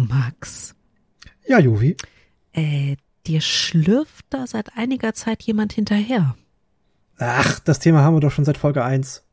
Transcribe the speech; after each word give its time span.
Max. 0.00 0.74
Ja, 1.46 1.58
Juvi. 1.58 1.96
Äh, 2.52 2.96
dir 3.26 3.40
schlürft 3.40 4.26
da 4.30 4.46
seit 4.46 4.76
einiger 4.76 5.14
Zeit 5.14 5.42
jemand 5.42 5.72
hinterher. 5.72 6.36
Ach, 7.18 7.60
das 7.60 7.78
Thema 7.78 8.02
haben 8.02 8.16
wir 8.16 8.20
doch 8.20 8.32
schon 8.32 8.44
seit 8.44 8.56
Folge 8.56 8.84
1. 8.84 9.24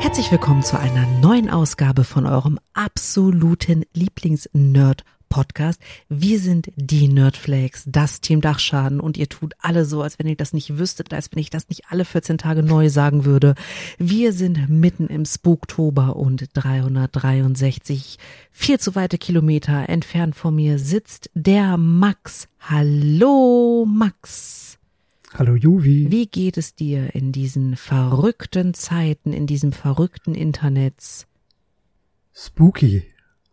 Herzlich 0.00 0.30
willkommen 0.30 0.62
zu 0.62 0.78
einer 0.78 1.06
neuen 1.20 1.50
Ausgabe 1.50 2.04
von 2.04 2.26
eurem 2.26 2.60
absoluten 2.72 3.84
Lieblings-Nerd 3.94 5.02
Podcast. 5.34 5.80
Wir 6.08 6.38
sind 6.38 6.70
die 6.76 7.08
Nerdflakes, 7.08 7.82
das 7.88 8.20
Team 8.20 8.40
Dachschaden 8.40 9.00
und 9.00 9.16
ihr 9.16 9.28
tut 9.28 9.54
alle 9.58 9.84
so, 9.84 10.00
als 10.00 10.16
wenn 10.20 10.28
ihr 10.28 10.36
das 10.36 10.52
nicht 10.52 10.78
wüsstet, 10.78 11.12
als 11.12 11.32
wenn 11.32 11.40
ich 11.40 11.50
das 11.50 11.68
nicht 11.68 11.86
alle 11.90 12.04
14 12.04 12.38
Tage 12.38 12.62
neu 12.62 12.88
sagen 12.88 13.24
würde. 13.24 13.56
Wir 13.98 14.32
sind 14.32 14.68
mitten 14.68 15.08
im 15.08 15.24
Spooktober 15.24 16.14
und 16.14 16.50
363, 16.52 18.18
viel 18.52 18.78
zu 18.78 18.94
weite 18.94 19.18
Kilometer 19.18 19.88
entfernt 19.88 20.36
von 20.36 20.54
mir 20.54 20.78
sitzt 20.78 21.30
der 21.34 21.78
Max. 21.78 22.46
Hallo 22.60 23.86
Max. 23.88 24.78
Hallo 25.32 25.56
Juvi. 25.56 26.12
Wie 26.12 26.28
geht 26.28 26.58
es 26.58 26.76
dir 26.76 27.12
in 27.12 27.32
diesen 27.32 27.74
verrückten 27.74 28.72
Zeiten, 28.72 29.32
in 29.32 29.48
diesem 29.48 29.72
verrückten 29.72 30.36
Internets? 30.36 31.26
Spooky. 32.32 33.02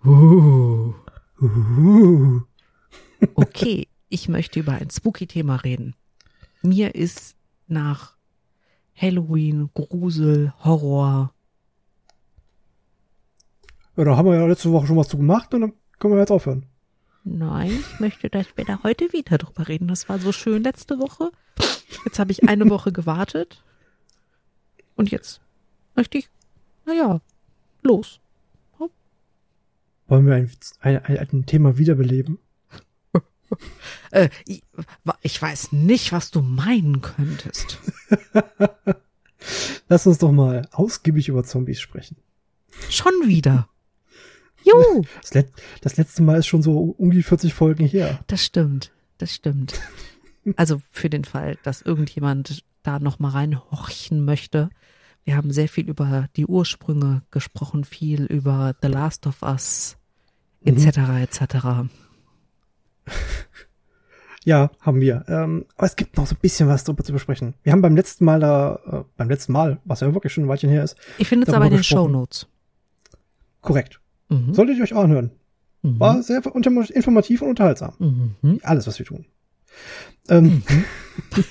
Uh. 0.05 0.93
Okay, 3.35 3.87
ich 4.09 4.29
möchte 4.29 4.59
über 4.59 4.73
ein 4.73 4.89
spooky-Thema 4.89 5.55
reden. 5.57 5.95
Mir 6.61 6.93
ist 6.93 7.35
nach 7.67 8.15
Halloween, 8.95 9.69
Grusel, 9.73 10.53
Horror. 10.63 11.33
Ja, 13.97 14.03
da 14.03 14.15
haben 14.17 14.27
wir 14.27 14.35
ja 14.35 14.45
letzte 14.45 14.71
Woche 14.71 14.87
schon 14.87 14.97
was 14.97 15.07
zu 15.07 15.17
gemacht 15.17 15.53
und 15.53 15.61
dann 15.61 15.73
können 15.99 16.13
wir 16.13 16.19
jetzt 16.19 16.31
aufhören. 16.31 16.67
Nein, 17.23 17.71
ich 17.71 17.99
möchte, 17.99 18.29
dass 18.29 18.45
wir 18.55 18.65
da 18.65 18.83
heute 18.83 19.11
wieder 19.13 19.37
drüber 19.37 19.67
reden. 19.67 19.87
Das 19.87 20.09
war 20.09 20.19
so 20.19 20.31
schön 20.31 20.63
letzte 20.63 20.99
Woche. 20.99 21.31
Jetzt 22.05 22.19
habe 22.19 22.31
ich 22.31 22.47
eine 22.47 22.69
Woche 22.69 22.91
gewartet. 22.91 23.63
Und 24.95 25.11
jetzt 25.11 25.41
möchte 25.95 26.17
ich, 26.17 26.29
naja, 26.85 27.21
los. 27.81 28.19
Wollen 30.11 30.27
wir 30.27 30.35
ein, 30.35 30.51
ein, 30.81 31.05
ein, 31.05 31.45
Thema 31.45 31.77
wiederbeleben? 31.77 32.37
äh, 34.11 34.27
ich, 34.45 34.61
ich 35.21 35.41
weiß 35.41 35.71
nicht, 35.71 36.11
was 36.11 36.31
du 36.31 36.41
meinen 36.41 36.99
könntest. 36.99 37.79
Lass 39.87 40.05
uns 40.05 40.17
doch 40.17 40.33
mal 40.33 40.67
ausgiebig 40.73 41.29
über 41.29 41.45
Zombies 41.45 41.79
sprechen. 41.79 42.17
Schon 42.89 43.13
wieder. 43.23 43.69
Juhu. 44.65 45.05
Das, 45.21 45.33
Let 45.33 45.49
das 45.79 45.95
letzte 45.95 46.23
Mal 46.23 46.39
ist 46.39 46.47
schon 46.47 46.61
so 46.61 46.93
um 46.97 47.11
die 47.11 47.23
40 47.23 47.53
Folgen 47.53 47.85
her. 47.85 48.19
Das 48.27 48.43
stimmt. 48.43 48.91
Das 49.17 49.33
stimmt. 49.33 49.79
Also 50.57 50.81
für 50.91 51.09
den 51.09 51.23
Fall, 51.23 51.57
dass 51.63 51.81
irgendjemand 51.81 52.65
da 52.83 52.99
noch 52.99 53.19
mal 53.19 53.29
reinhorchen 53.29 54.25
möchte. 54.25 54.71
Wir 55.23 55.37
haben 55.37 55.53
sehr 55.53 55.69
viel 55.69 55.87
über 55.87 56.27
die 56.35 56.47
Ursprünge 56.47 57.21
gesprochen, 57.31 57.85
viel 57.85 58.25
über 58.25 58.75
The 58.81 58.89
Last 58.89 59.25
of 59.25 59.41
Us, 59.41 59.95
etc. 60.65 60.97
Mhm. 60.97 61.17
etc. 61.17 61.55
Ja, 64.43 64.71
haben 64.79 64.99
wir. 65.01 65.23
Ähm, 65.27 65.65
aber 65.75 65.85
es 65.85 65.95
gibt 65.95 66.17
noch 66.17 66.25
so 66.25 66.33
ein 66.33 66.39
bisschen 66.41 66.67
was 66.67 66.83
darüber 66.83 67.03
zu 67.03 67.13
besprechen. 67.13 67.53
Wir 67.61 67.73
haben 67.73 67.81
beim 67.83 67.95
letzten 67.95 68.25
Mal 68.25 68.39
da, 68.39 68.79
äh, 68.87 69.03
beim 69.15 69.29
letzten 69.29 69.51
Mal, 69.53 69.79
was 69.85 69.99
ja 69.99 70.11
wirklich 70.15 70.33
schon 70.33 70.45
ein 70.45 70.47
Weilchen 70.47 70.69
her 70.69 70.83
ist. 70.83 70.95
Ich 71.19 71.27
finde 71.27 71.47
es 71.47 71.53
aber 71.53 71.65
in 71.65 71.73
den 71.73 71.83
Show 71.83 72.07
Notes. 72.07 72.47
Korrekt. 73.61 73.99
Mhm. 74.29 74.53
Solltet 74.53 74.77
ihr 74.77 74.83
euch 74.83 74.93
auch 74.93 75.03
anhören. 75.03 75.31
Mhm. 75.83 75.99
War 75.99 76.23
sehr 76.23 76.41
informativ 76.43 77.43
und 77.43 77.49
unterhaltsam. 77.49 77.93
Mhm. 78.41 78.59
Alles, 78.63 78.87
was 78.87 78.97
wir 78.97 79.05
tun. 79.05 79.25
Ähm, 80.27 80.63
mhm. 80.67 80.85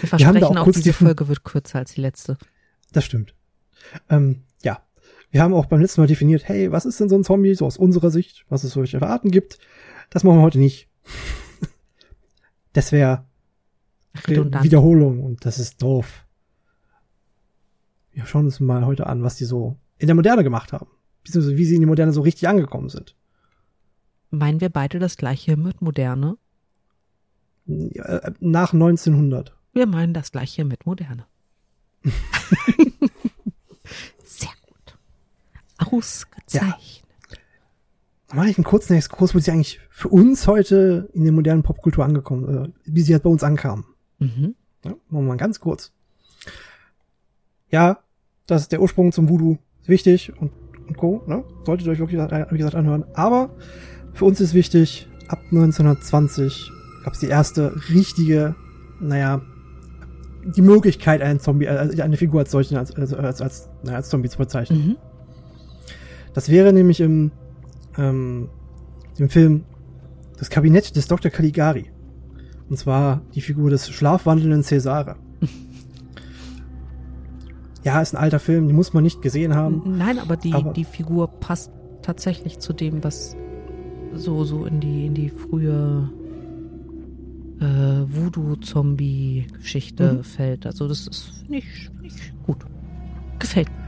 wir 0.00 0.08
versprechen 0.08 0.34
wir 0.34 0.60
auch, 0.60 0.70
diese 0.72 0.92
Folge 0.92 1.28
wird 1.28 1.44
kürzer 1.44 1.78
als 1.78 1.92
die 1.94 2.00
letzte. 2.00 2.36
Das 2.92 3.04
stimmt. 3.04 3.34
Ähm, 4.08 4.42
ja, 4.62 4.82
wir 5.30 5.42
haben 5.42 5.54
auch 5.54 5.66
beim 5.66 5.80
letzten 5.80 6.00
Mal 6.00 6.06
definiert, 6.06 6.48
hey, 6.48 6.72
was 6.72 6.86
ist 6.86 6.98
denn 7.00 7.08
so 7.08 7.16
ein 7.16 7.24
Zombie, 7.24 7.54
so 7.54 7.66
aus 7.66 7.76
unserer 7.76 8.10
Sicht, 8.10 8.44
was 8.48 8.64
es 8.64 8.72
solche 8.72 9.00
Arten 9.02 9.30
gibt. 9.30 9.58
Das 10.10 10.24
machen 10.24 10.38
wir 10.38 10.42
heute 10.42 10.58
nicht. 10.58 10.88
das 12.72 12.90
wäre 12.90 13.24
Wiederholung 14.26 15.22
und 15.22 15.46
das 15.46 15.58
ist 15.58 15.80
doof. 15.82 16.26
Wir 18.12 18.26
schauen 18.26 18.46
uns 18.46 18.58
mal 18.58 18.84
heute 18.84 19.06
an, 19.06 19.22
was 19.22 19.36
die 19.36 19.44
so 19.44 19.76
in 19.98 20.08
der 20.08 20.16
Moderne 20.16 20.42
gemacht 20.42 20.72
haben. 20.72 20.88
Beziehungsweise 21.22 21.56
wie 21.56 21.64
sie 21.64 21.76
in 21.76 21.80
die 21.80 21.86
Moderne 21.86 22.12
so 22.12 22.22
richtig 22.22 22.48
angekommen 22.48 22.88
sind. 22.88 23.14
Meinen 24.30 24.60
wir 24.60 24.68
beide 24.68 24.98
das 24.98 25.16
gleiche 25.16 25.56
mit 25.56 25.80
Moderne? 25.80 26.38
Äh, 27.68 28.32
nach 28.40 28.72
1900. 28.72 29.54
Wir 29.72 29.86
meinen 29.86 30.14
das 30.14 30.32
gleiche 30.32 30.64
mit 30.64 30.86
Moderne. 30.86 31.26
Ausgezeichnet. 35.80 37.02
Ja. 37.30 37.36
Dann 38.28 38.38
mache 38.38 38.50
ich 38.50 38.58
einen 38.58 38.64
kurzen 38.64 38.94
Exkurs, 38.94 39.34
wo 39.34 39.38
sie 39.38 39.50
eigentlich 39.50 39.80
für 39.90 40.08
uns 40.08 40.46
heute 40.46 41.08
in 41.14 41.24
der 41.24 41.32
modernen 41.32 41.62
Popkultur 41.64 42.04
angekommen, 42.04 42.64
äh, 42.64 42.68
wie 42.84 43.02
sie 43.02 43.12
halt 43.12 43.24
bei 43.24 43.30
uns 43.30 43.42
ankam. 43.42 43.84
Mhm. 44.18 44.54
Ja, 44.84 44.90
machen 44.90 45.02
wir 45.08 45.20
mal 45.22 45.36
ganz 45.36 45.58
kurz. 45.60 45.92
Ja, 47.70 47.98
das 48.46 48.62
ist 48.62 48.72
der 48.72 48.80
Ursprung 48.80 49.12
zum 49.12 49.28
Voodoo. 49.28 49.58
Ist 49.82 49.88
wichtig 49.88 50.32
und, 50.40 50.52
und 50.86 50.96
Co. 50.96 51.22
Ne? 51.26 51.44
Solltet 51.64 51.86
ihr 51.86 51.92
euch 51.92 51.98
wirklich, 51.98 52.20
wie 52.20 52.56
gesagt, 52.56 52.74
anhören. 52.74 53.04
Aber 53.14 53.50
für 54.12 54.24
uns 54.24 54.40
ist 54.40 54.54
wichtig, 54.54 55.08
ab 55.28 55.40
1920 55.50 56.70
gab 57.04 57.14
es 57.14 57.20
die 57.20 57.28
erste 57.28 57.74
richtige, 57.90 58.54
naja, 59.00 59.40
die 60.44 60.62
Möglichkeit, 60.62 61.22
einen 61.22 61.40
Zombie, 61.40 61.66
äh, 61.66 62.00
eine 62.00 62.16
Figur 62.16 62.40
als 62.40 62.50
solchen, 62.50 62.76
als, 62.76 62.94
als, 62.94 63.12
als, 63.12 63.40
als, 63.40 63.68
naja, 63.82 63.96
als 63.96 64.08
Zombie 64.08 64.28
zu 64.28 64.38
bezeichnen. 64.38 64.78
Mhm. 64.78 64.96
Das 66.34 66.48
wäre 66.48 66.72
nämlich 66.72 67.00
im, 67.00 67.30
ähm, 67.98 68.48
im 69.18 69.28
Film 69.28 69.64
Das 70.38 70.50
Kabinett 70.50 70.94
des 70.96 71.08
Dr. 71.08 71.30
Caligari. 71.30 71.90
Und 72.68 72.78
zwar 72.78 73.22
die 73.34 73.40
Figur 73.40 73.70
des 73.70 73.90
schlafwandelnden 73.90 74.62
Cäsare. 74.62 75.16
ja, 77.84 78.00
ist 78.00 78.14
ein 78.14 78.18
alter 78.18 78.38
Film, 78.38 78.68
den 78.68 78.76
muss 78.76 78.92
man 78.92 79.02
nicht 79.02 79.22
gesehen 79.22 79.56
haben. 79.56 79.98
Nein, 79.98 80.20
aber 80.20 80.36
die, 80.36 80.52
aber 80.52 80.72
die 80.72 80.84
Figur 80.84 81.28
passt 81.28 81.72
tatsächlich 82.02 82.60
zu 82.60 82.72
dem, 82.72 83.02
was 83.02 83.36
so, 84.14 84.44
so 84.44 84.66
in 84.66 84.78
die, 84.80 85.06
in 85.06 85.14
die 85.14 85.30
frühe 85.30 86.08
äh, 87.60 88.14
Voodoo-Zombie-Geschichte 88.14 90.12
mhm. 90.12 90.24
fällt. 90.24 90.66
Also 90.66 90.88
das 90.88 91.06
ist 91.06 91.48
nicht, 91.48 91.92
nicht 92.00 92.32
gut. 92.44 92.58
Gefällt 93.38 93.70
mir. 93.70 93.79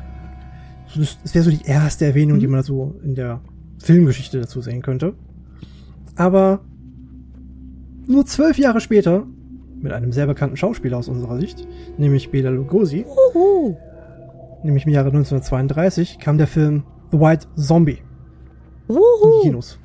Das, 0.94 1.34
wäre 1.34 1.44
so 1.44 1.50
die 1.50 1.64
erste 1.64 2.04
Erwähnung, 2.04 2.36
mhm. 2.36 2.40
die 2.40 2.46
man 2.48 2.62
so 2.62 2.94
in 3.02 3.14
der 3.14 3.40
Filmgeschichte 3.78 4.40
dazu 4.40 4.60
sehen 4.60 4.82
könnte. 4.82 5.14
Aber 6.16 6.60
nur 8.06 8.26
zwölf 8.26 8.58
Jahre 8.58 8.80
später, 8.80 9.26
mit 9.80 9.92
einem 9.92 10.12
sehr 10.12 10.26
bekannten 10.26 10.56
Schauspieler 10.56 10.98
aus 10.98 11.08
unserer 11.08 11.38
Sicht, 11.38 11.66
nämlich 11.98 12.30
Bela 12.30 12.50
Lugosi, 12.50 13.04
Uhu. 13.34 13.76
nämlich 14.62 14.86
im 14.86 14.92
Jahre 14.92 15.08
1932, 15.08 16.18
kam 16.18 16.38
der 16.38 16.46
Film 16.46 16.84
The 17.10 17.18
White 17.18 17.46
Zombie. 17.56 17.98
Uhu. 18.88 18.98
In 18.98 19.30
die 19.40 19.48
Kinos. 19.48 19.78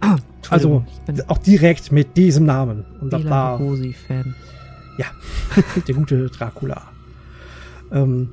Ah, 0.00 0.16
also 0.50 0.84
auch 1.28 1.38
direkt 1.38 1.92
mit 1.92 2.16
diesem 2.16 2.44
Namen. 2.44 2.84
Und 3.00 3.12
da 3.12 3.24
war 3.24 3.58
fan 3.58 4.34
Ja, 4.98 5.06
der 5.88 5.94
gute 5.94 6.26
Dracula. 6.28 6.82
Ähm, 7.92 8.30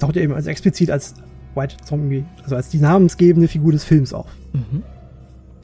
taucht 0.00 0.16
er 0.16 0.22
eben 0.22 0.34
als 0.34 0.46
explizit 0.46 0.90
als 0.90 1.14
White 1.54 1.76
Zombie, 1.84 2.24
also 2.42 2.56
als 2.56 2.68
die 2.68 2.78
namensgebende 2.78 3.48
Figur 3.48 3.72
des 3.72 3.84
Films 3.84 4.12
auf. 4.12 4.28
Mhm. 4.52 4.82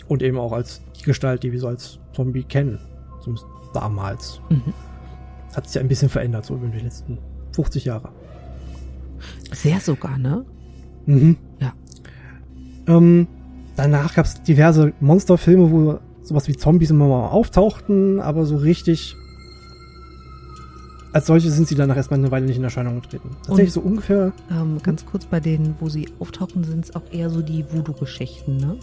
Und 0.08 0.22
eben 0.22 0.38
auch 0.38 0.52
als 0.52 0.82
die 0.98 1.04
Gestalt, 1.04 1.42
die 1.42 1.52
wir 1.52 1.60
so 1.60 1.68
als 1.68 1.98
Zombie 2.12 2.44
kennen. 2.44 2.78
Zumindest 3.22 3.46
damals. 3.74 4.40
Mhm. 4.50 4.72
Hat 5.54 5.66
sich 5.66 5.74
ja 5.74 5.80
ein 5.80 5.88
bisschen 5.88 6.08
verändert, 6.08 6.44
so 6.44 6.54
über 6.54 6.68
die 6.68 6.80
letzten 6.80 7.18
50 7.52 7.84
Jahre. 7.86 8.10
Sehr 9.52 9.80
sogar, 9.80 10.18
ne? 10.18 10.44
Mhm. 11.06 11.36
Ja. 11.60 11.72
Ähm, 12.86 13.26
danach 13.74 14.14
gab 14.14 14.26
es 14.26 14.42
diverse 14.42 14.92
Monsterfilme, 15.00 15.70
wo 15.70 15.98
sowas 16.22 16.48
wie 16.48 16.56
Zombies 16.56 16.90
immer 16.90 17.08
mal 17.08 17.28
auftauchten, 17.28 18.20
aber 18.20 18.44
so 18.44 18.56
richtig 18.56 19.16
als 21.16 21.26
solche 21.28 21.50
sind 21.50 21.66
sie 21.66 21.74
danach 21.74 21.96
erstmal 21.96 22.20
eine 22.20 22.30
Weile 22.30 22.44
nicht 22.44 22.58
in 22.58 22.64
Erscheinung 22.64 23.00
getreten. 23.00 23.30
Tatsächlich 23.38 23.74
Und, 23.74 23.82
so 23.82 23.88
ungefähr. 23.88 24.32
Ähm, 24.50 24.82
ganz 24.82 25.06
kurz 25.06 25.24
bei 25.24 25.40
denen, 25.40 25.74
wo 25.80 25.88
sie 25.88 26.08
auftauchen, 26.18 26.62
sind 26.62 26.84
es 26.84 26.94
auch 26.94 27.10
eher 27.10 27.30
so 27.30 27.40
die 27.40 27.64
Voodoo-Geschichten, 27.72 28.58
ne? 28.58 28.76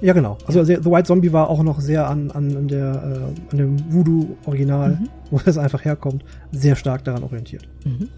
Ja, 0.00 0.14
genau. 0.14 0.38
Also 0.46 0.64
The 0.64 0.82
White 0.82 1.08
Zombie 1.08 1.30
war 1.30 1.50
auch 1.50 1.62
noch 1.62 1.80
sehr 1.80 2.08
an, 2.08 2.30
an, 2.30 2.56
an, 2.56 2.68
der, 2.68 2.94
äh, 2.94 3.52
an 3.52 3.58
dem 3.58 3.92
Voodoo-Original, 3.92 4.92
mhm. 4.92 5.08
wo 5.30 5.40
es 5.44 5.58
einfach 5.58 5.84
herkommt, 5.84 6.24
sehr 6.52 6.74
stark 6.74 7.04
daran 7.04 7.22
orientiert. 7.22 7.68
Mhm. 7.84 8.08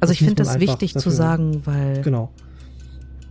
Also 0.00 0.10
das 0.10 0.10
ich 0.10 0.18
finde 0.18 0.34
das 0.34 0.60
wichtig 0.60 0.92
dafür, 0.92 1.10
zu 1.10 1.16
sagen, 1.16 1.62
weil 1.64 2.02
genau. 2.02 2.30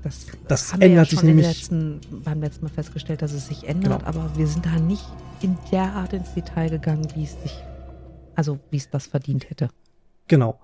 das, 0.02 0.26
das 0.48 0.74
haben 0.74 0.82
ändert 0.82 1.12
wir 1.12 1.16
ja 1.16 1.20
sich 1.20 1.24
nämlich 1.24 1.46
letzten, 1.46 2.00
beim 2.24 2.42
letzten 2.42 2.66
Mal 2.66 2.72
festgestellt, 2.72 3.22
dass 3.22 3.32
es 3.32 3.46
sich 3.46 3.70
ändert, 3.70 4.00
genau. 4.00 4.10
aber 4.10 4.32
wir 4.36 4.48
sind 4.48 4.66
da 4.66 4.80
nicht 4.80 5.06
in 5.42 5.56
der 5.72 5.94
Art 5.94 6.14
ins 6.14 6.34
Detail 6.34 6.70
gegangen, 6.70 7.08
wie 7.14 7.26
es 7.26 7.40
sich, 7.44 7.54
also 8.38 8.60
wie 8.69 8.78
es 8.78 8.89
das 8.89 9.07
verdient 9.07 9.50
hätte. 9.50 9.69
Genau. 10.28 10.60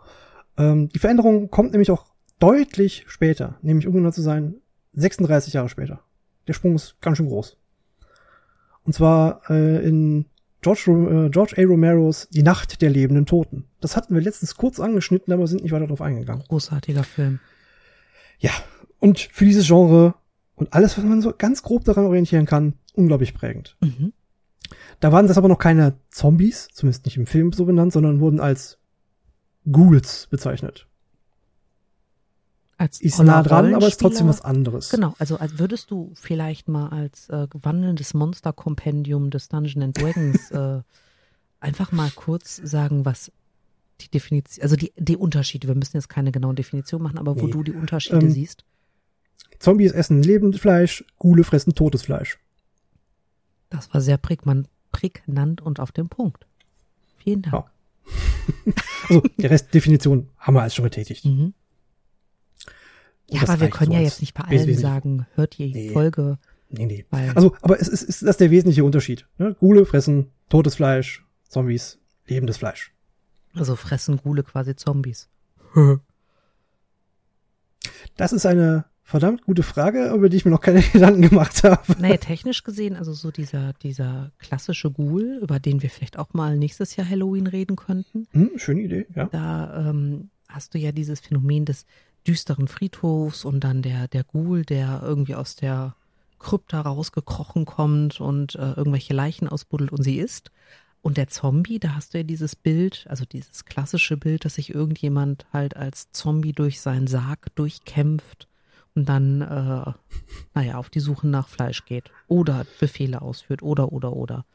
Ähm, 0.58 0.90
die 0.90 1.00
Veränderung 1.00 1.50
kommt 1.50 1.72
nämlich 1.72 1.92
auch 1.92 2.06
deutlich 2.40 3.06
später, 3.08 3.58
nämlich 3.62 3.88
um 3.88 3.94
genau 3.94 4.12
zu 4.12 4.22
sein, 4.22 4.56
36 4.94 5.54
Jahre 5.54 5.70
später. 5.70 6.02
Der 6.48 6.54
Sprung 6.54 6.76
ist 6.76 7.02
ganz 7.02 7.18
schön 7.18 7.28
groß. 7.28 7.58
Und 8.84 8.94
zwar 8.94 9.42
äh, 9.50 9.84
in 9.88 10.26
George, 10.62 10.92
äh, 10.92 11.30
George 11.30 11.56
A. 11.58 11.64
Romeros 11.64 12.28
Die 12.30 12.44
Nacht 12.44 12.82
der 12.82 12.92
lebenden 12.92 13.26
Toten. 13.26 13.66
Das 13.82 13.98
hatten 13.98 14.14
wir 14.14 14.22
letztens 14.22 14.56
kurz 14.56 14.80
angeschnitten, 14.80 15.34
aber 15.34 15.48
sind 15.48 15.64
nicht 15.64 15.72
weiter 15.72 15.88
darauf 15.88 16.02
eingegangen. 16.02 16.44
Großartiger 16.48 17.04
Film. 17.04 17.40
Ja, 18.38 18.52
und 19.00 19.20
für 19.20 19.46
dieses 19.46 19.66
Genre 19.66 20.14
und 20.56 20.74
alles, 20.74 20.98
was 20.98 21.06
man 21.06 21.22
so 21.22 21.34
ganz 21.36 21.64
grob 21.64 21.86
daran 21.86 22.06
orientieren 22.06 22.46
kann, 22.46 22.76
unglaublich 22.94 23.34
prägend. 23.34 23.78
Mhm. 23.82 24.14
Da 25.04 25.12
waren 25.12 25.28
das 25.28 25.38
aber 25.38 25.50
noch 25.50 25.58
keine 25.58 25.96
Zombies, 26.12 26.70
zumindest 26.72 27.04
nicht 27.04 27.18
im 27.18 27.28
Film 27.28 27.52
so 27.52 27.66
benannt, 27.66 27.92
sondern 27.92 28.22
wurden 28.22 28.40
als 28.40 28.78
Ghouls 29.70 30.28
bezeichnet. 30.28 30.88
Als 32.78 33.02
ist 33.02 33.20
nah 33.20 33.44
dran, 33.44 33.76
aber 33.76 33.86
ist 33.86 34.00
trotzdem 34.00 34.30
was 34.30 34.40
anderes. 34.40 34.92
Genau, 34.92 35.14
also 35.20 35.36
als 35.36 35.60
würdest 35.60 35.92
du 35.92 36.14
vielleicht 36.16 36.70
mal 36.70 36.88
als 36.88 37.28
äh, 37.28 37.48
wandelndes 37.52 38.14
Monster-Kompendium 38.14 39.30
des 39.30 39.50
Dungeon 39.50 39.84
and 39.84 40.02
Dragons 40.02 40.52
äh, 40.52 40.82
einfach 41.60 41.92
mal 41.92 42.10
kurz 42.16 42.62
sagen, 42.64 43.04
was 43.04 43.30
die 44.00 44.08
Definition, 44.08 44.64
also 44.64 44.78
die, 44.78 44.94
die 44.96 45.18
Unterschiede, 45.18 45.68
wir 45.68 45.76
müssen 45.76 45.98
jetzt 45.98 46.08
keine 46.08 46.32
genaue 46.32 46.56
Definition 46.56 47.02
machen, 47.02 47.18
aber 47.18 47.42
wo 47.42 47.48
nee. 47.48 47.52
du 47.52 47.64
die 47.64 47.74
Unterschiede 47.74 48.26
ähm, 48.26 48.32
siehst. 48.32 48.64
Zombies 49.60 49.92
essen 49.92 50.24
lebendes 50.24 50.62
Fleisch, 50.62 51.04
Ghule 51.20 51.44
fressen 51.44 51.76
totes 51.76 52.04
Fleisch. 52.04 52.40
Das 53.70 53.94
war 53.94 54.00
sehr 54.00 54.18
prägnant 54.18 54.70
und 55.62 55.80
auf 55.80 55.92
dem 55.92 56.10
Punkt. 56.10 56.46
Vielen 57.18 57.42
Dank. 57.42 57.54
Ja. 57.54 57.66
also, 59.10 59.24
die 59.38 59.46
Restdefinition 59.46 60.30
haben 60.38 60.56
wir 60.56 60.62
alles 60.62 60.76
schon 60.76 60.84
getätigt. 60.84 61.26
Mhm. 61.26 61.54
Ja, 63.30 63.44
aber 63.44 63.60
wir 63.62 63.70
können 63.70 63.92
so 63.92 63.98
ja 63.98 64.04
jetzt 64.04 64.22
nicht 64.22 64.34
bei 64.34 64.44
allen 64.44 64.78
sagen, 64.78 65.26
hört 65.36 65.58
die 65.58 65.72
nee. 65.72 65.90
Folge. 65.92 66.38
Nee, 66.70 66.86
nee. 66.86 67.06
Also, 67.12 67.56
aber 67.62 67.80
es 67.80 67.88
ist, 67.88 68.04
ist 68.04 68.24
das 68.24 68.38
der 68.38 68.52
wesentliche 68.52 68.84
Unterschied. 68.84 69.28
Ne? 69.38 69.56
Gule 69.60 69.86
fressen 69.86 70.32
totes 70.50 70.76
Fleisch, 70.76 71.26
Zombies 71.48 72.00
lebendes 72.28 72.58
Fleisch. 72.58 72.92
Also 73.54 73.76
fressen 73.76 74.18
Gule 74.18 74.44
quasi 74.44 74.76
Zombies. 74.76 75.30
Das 78.18 78.34
ist 78.34 78.46
eine 78.46 78.86
verdammt 79.04 79.44
gute 79.44 79.64
Frage, 79.64 80.12
über 80.14 80.30
die 80.30 80.38
ich 80.38 80.46
mir 80.46 80.52
noch 80.52 80.62
keine 80.62 80.82
Gedanken 80.94 81.22
gemacht 81.22 81.64
habe. 81.64 81.82
Naja, 82.00 82.18
technisch 82.18 82.64
gesehen, 82.64 82.96
also 82.96 83.14
so 83.14 83.32
dieser, 83.32 83.74
dieser 83.74 84.32
klassische 84.40 84.90
Ghoul, 84.92 85.40
über 85.42 85.60
den 85.60 85.82
wir 85.82 85.90
vielleicht 85.90 86.18
auch 86.18 86.34
mal 86.34 86.58
nächstes 86.58 86.96
Jahr 86.96 87.08
Halloween 87.08 87.48
reden 87.48 87.76
könnten. 87.76 88.28
Hm, 88.32 88.52
schöne 88.56 88.82
Idee, 88.82 89.06
ja. 89.16 89.26
Da 89.26 89.90
ähm, 89.90 90.30
hast 90.48 90.74
du 90.74 90.80
ja 90.80 90.92
dieses 90.92 91.20
Phänomen 91.20 91.66
des 91.66 91.86
düsteren 92.26 92.68
Friedhofs 92.68 93.44
und 93.44 93.64
dann 93.64 93.82
der, 93.82 94.08
der 94.08 94.24
Ghoul, 94.24 94.64
der 94.64 95.02
irgendwie 95.04 95.36
aus 95.36 95.56
der 95.56 95.96
Krypta 96.40 96.82
rausgekrochen 96.82 97.66
kommt 97.66 98.22
und 98.22 98.56
äh, 98.56 98.74
irgendwelche 98.74 99.14
Leichen 99.14 99.48
ausbuddelt 99.48 99.92
und 99.92 100.04
sie 100.04 100.18
isst. 100.18 100.52
Und 101.02 101.18
der 101.18 101.28
Zombie, 101.28 101.80
da 101.80 101.96
hast 101.96 102.14
du 102.14 102.20
ja 102.20 102.24
dieses 102.24 102.56
Bild, 102.56 103.06
also 103.10 103.26
dieses 103.26 103.66
klassische 103.66 104.16
Bild, 104.16 104.46
dass 104.46 104.56
sich 104.56 104.74
irgendjemand 104.74 105.46
halt 105.52 105.76
als 105.76 106.12
Zombie 106.12 106.54
durch 106.54 106.80
seinen 106.80 107.08
Sarg 107.08 107.54
durchkämpft 107.56 108.48
und 108.96 109.10
dann, 109.10 109.42
äh, 109.42 109.92
naja, 110.54 110.78
auf 110.78 110.90
die 110.90 111.00
Suche 111.00 111.28
nach 111.28 111.48
Fleisch 111.48 111.86
geht 111.86 112.12
oder 112.28 112.66
Befehle 112.80 113.22
ausführt 113.22 113.64
oder, 113.64 113.92
oder, 113.92 114.14
oder. 114.14 114.46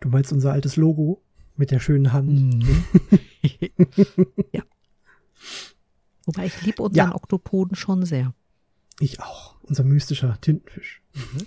Du 0.00 0.08
meinst 0.08 0.32
unser 0.32 0.52
altes 0.52 0.76
Logo 0.76 1.22
mit 1.56 1.70
der 1.70 1.80
schönen 1.80 2.12
Hand? 2.12 2.28
Mhm. 2.28 2.78
ja. 4.52 4.62
Wobei 6.24 6.46
ich 6.46 6.62
liebe 6.62 6.82
unseren 6.82 7.10
ja. 7.10 7.14
Oktopoden 7.14 7.76
schon 7.76 8.04
sehr. 8.04 8.34
Ich 9.00 9.20
auch. 9.20 9.56
Unser 9.62 9.84
mystischer 9.84 10.38
Tintenfisch. 10.40 11.02
Mhm. 11.14 11.46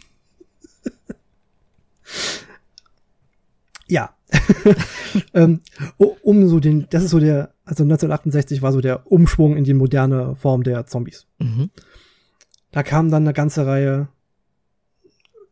ja. 3.87 4.15
ähm, 5.33 5.61
um 5.97 6.47
so 6.47 6.59
den, 6.59 6.87
das 6.91 7.03
ist 7.03 7.11
so 7.11 7.19
der, 7.19 7.53
also 7.65 7.83
1968 7.83 8.61
war 8.61 8.71
so 8.71 8.81
der 8.81 9.11
Umschwung 9.11 9.57
in 9.57 9.63
die 9.63 9.73
moderne 9.73 10.35
Form 10.35 10.63
der 10.63 10.85
Zombies. 10.85 11.25
Mhm. 11.39 11.71
Da 12.71 12.83
kam 12.83 13.10
dann 13.10 13.24
eine 13.24 13.33
ganze 13.33 13.66
Reihe 13.66 14.10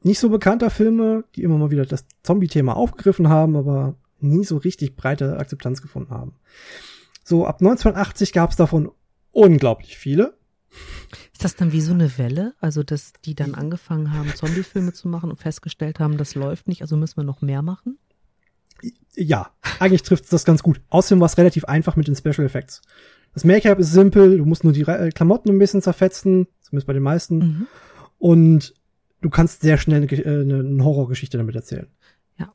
nicht 0.03 0.19
so 0.19 0.29
bekannter 0.29 0.69
Filme, 0.69 1.23
die 1.35 1.43
immer 1.43 1.57
mal 1.57 1.71
wieder 1.71 1.85
das 1.85 2.05
Zombie-Thema 2.23 2.75
aufgegriffen 2.75 3.29
haben, 3.29 3.55
aber 3.55 3.95
nie 4.19 4.43
so 4.43 4.57
richtig 4.57 4.95
breite 4.95 5.37
Akzeptanz 5.37 5.81
gefunden 5.81 6.11
haben. 6.11 6.33
So 7.23 7.45
ab 7.45 7.57
1980 7.59 8.31
gab 8.31 8.51
es 8.51 8.55
davon 8.55 8.91
unglaublich 9.31 9.97
viele. 9.97 10.37
Ist 11.33 11.43
das 11.43 11.55
dann 11.55 11.71
wie 11.71 11.81
so 11.81 11.93
eine 11.93 12.17
Welle? 12.17 12.53
Also, 12.59 12.83
dass 12.83 13.13
die 13.25 13.35
dann 13.35 13.55
angefangen 13.55 14.13
haben, 14.13 14.33
Zombie-Filme 14.33 14.93
zu 14.93 15.07
machen 15.07 15.29
und 15.29 15.39
festgestellt 15.39 15.99
haben, 15.99 16.17
das 16.17 16.35
läuft 16.35 16.67
nicht, 16.67 16.81
also 16.81 16.97
müssen 16.97 17.17
wir 17.17 17.23
noch 17.23 17.41
mehr 17.41 17.61
machen? 17.61 17.97
Ja, 19.15 19.51
eigentlich 19.79 20.03
trifft 20.03 20.31
das 20.31 20.45
ganz 20.45 20.61
gut. 20.61 20.81
Außerdem 20.89 21.19
war 21.19 21.25
es 21.25 21.37
relativ 21.37 21.65
einfach 21.65 21.95
mit 21.95 22.07
den 22.07 22.15
Special 22.15 22.45
Effects. 22.45 22.81
Das 23.33 23.43
Make-up 23.43 23.79
ist 23.79 23.91
simpel, 23.91 24.37
du 24.37 24.45
musst 24.45 24.63
nur 24.63 24.73
die 24.73 24.81
äh, 24.81 25.09
Klamotten 25.09 25.49
ein 25.49 25.59
bisschen 25.59 25.81
zerfetzen, 25.81 26.47
zumindest 26.67 26.87
bei 26.87 26.93
den 26.93 27.03
meisten. 27.03 27.37
Mhm. 27.37 27.67
Und 28.19 28.73
du 29.21 29.29
kannst 29.29 29.61
sehr 29.61 29.77
schnell 29.77 30.01
eine, 30.01 30.11
äh, 30.11 30.59
eine 30.59 30.83
Horrorgeschichte 30.83 31.37
damit 31.37 31.55
erzählen. 31.55 31.87
Ja, 32.37 32.53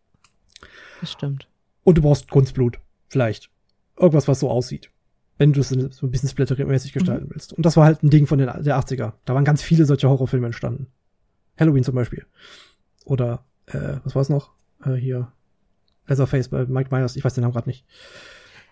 das 1.01 1.13
stimmt. 1.13 1.49
Und 1.85 1.99
du 1.99 2.03
brauchst 2.03 2.31
Kunstblut, 2.31 2.79
vielleicht. 3.09 3.51
Irgendwas, 3.99 4.29
was 4.29 4.41
so 4.41 4.51
aussieht 4.51 4.91
wenn 5.39 5.53
du 5.53 5.61
es 5.61 5.71
so 5.71 6.07
ein 6.07 6.11
bisschen 6.13 6.29
splattermäßig 6.29 6.93
gestalten 6.93 7.27
mhm. 7.27 7.31
willst. 7.31 7.53
Und 7.53 7.67
das 7.67 7.77
war 7.77 7.85
halt 7.85 8.05
ein 8.05 8.11
Ding 8.11 8.29
von 8.29 8.39
den 8.39 8.47
der 8.47 8.79
80er. 8.79 9.15
Da 9.25 9.35
waren 9.35 9.45
ganz 9.45 9.61
viele 9.61 9.87
solche 9.87 10.09
Horrorfilme 10.09 10.47
entstanden. 10.47 10.87
Halloween 11.59 11.83
zum 11.83 11.97
Beispiel. 11.97 12.27
Oder, 13.05 13.45
äh, 13.67 13.97
was 14.05 14.15
war 14.15 14.23
es 14.23 14.29
noch? 14.29 14.53
Äh, 14.85 14.95
hier, 14.95 15.33
Leatherface 16.07 16.49
bei 16.49 16.65
Mike 16.67 16.95
Myers, 16.95 17.17
ich 17.17 17.25
weiß 17.25 17.35
den 17.35 17.43
Namen 17.43 17.55
gerade 17.55 17.69
nicht. 17.69 17.85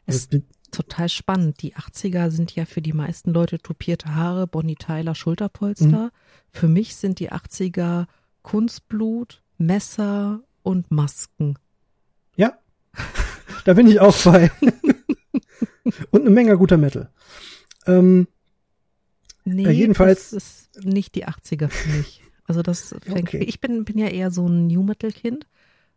Es 0.06 0.16
ist 0.16 0.32
total 0.70 1.08
spannend. 1.08 1.62
Die 1.62 1.76
80er 1.76 2.30
sind 2.30 2.54
ja 2.54 2.64
für 2.64 2.82
die 2.82 2.92
meisten 2.92 3.32
Leute 3.32 3.58
tupierte 3.58 4.14
Haare, 4.14 4.46
Bonnie 4.46 4.76
Tyler, 4.76 5.14
Schulterpolster. 5.14 5.86
Mhm. 5.86 6.10
Für 6.50 6.68
mich 6.68 6.96
sind 6.96 7.18
die 7.20 7.30
80er 7.32 8.06
Kunstblut, 8.42 9.42
Messer 9.58 10.40
und 10.62 10.90
Masken. 10.90 11.58
Ja, 12.36 12.58
da 13.64 13.74
bin 13.74 13.86
ich 13.86 14.00
auch 14.00 14.16
bei. 14.24 14.50
Und 16.10 16.22
eine 16.22 16.30
Menge 16.30 16.56
guter 16.56 16.76
Metal. 16.76 17.10
Ähm, 17.86 18.28
nee, 19.44 19.64
äh, 19.64 19.70
jedenfalls. 19.70 20.30
Das 20.30 20.44
ist 20.44 20.84
nicht 20.84 21.14
die 21.14 21.26
80er 21.26 21.68
für 21.68 21.88
mich. 21.90 22.22
Also 22.44 22.62
das 22.62 22.94
fängt, 23.02 23.28
okay. 23.28 23.44
ich 23.44 23.60
bin, 23.60 23.84
bin 23.84 23.98
ja 23.98 24.08
eher 24.08 24.30
so 24.30 24.46
ein 24.46 24.66
New 24.66 24.82
Metal 24.82 25.12
Kind. 25.12 25.46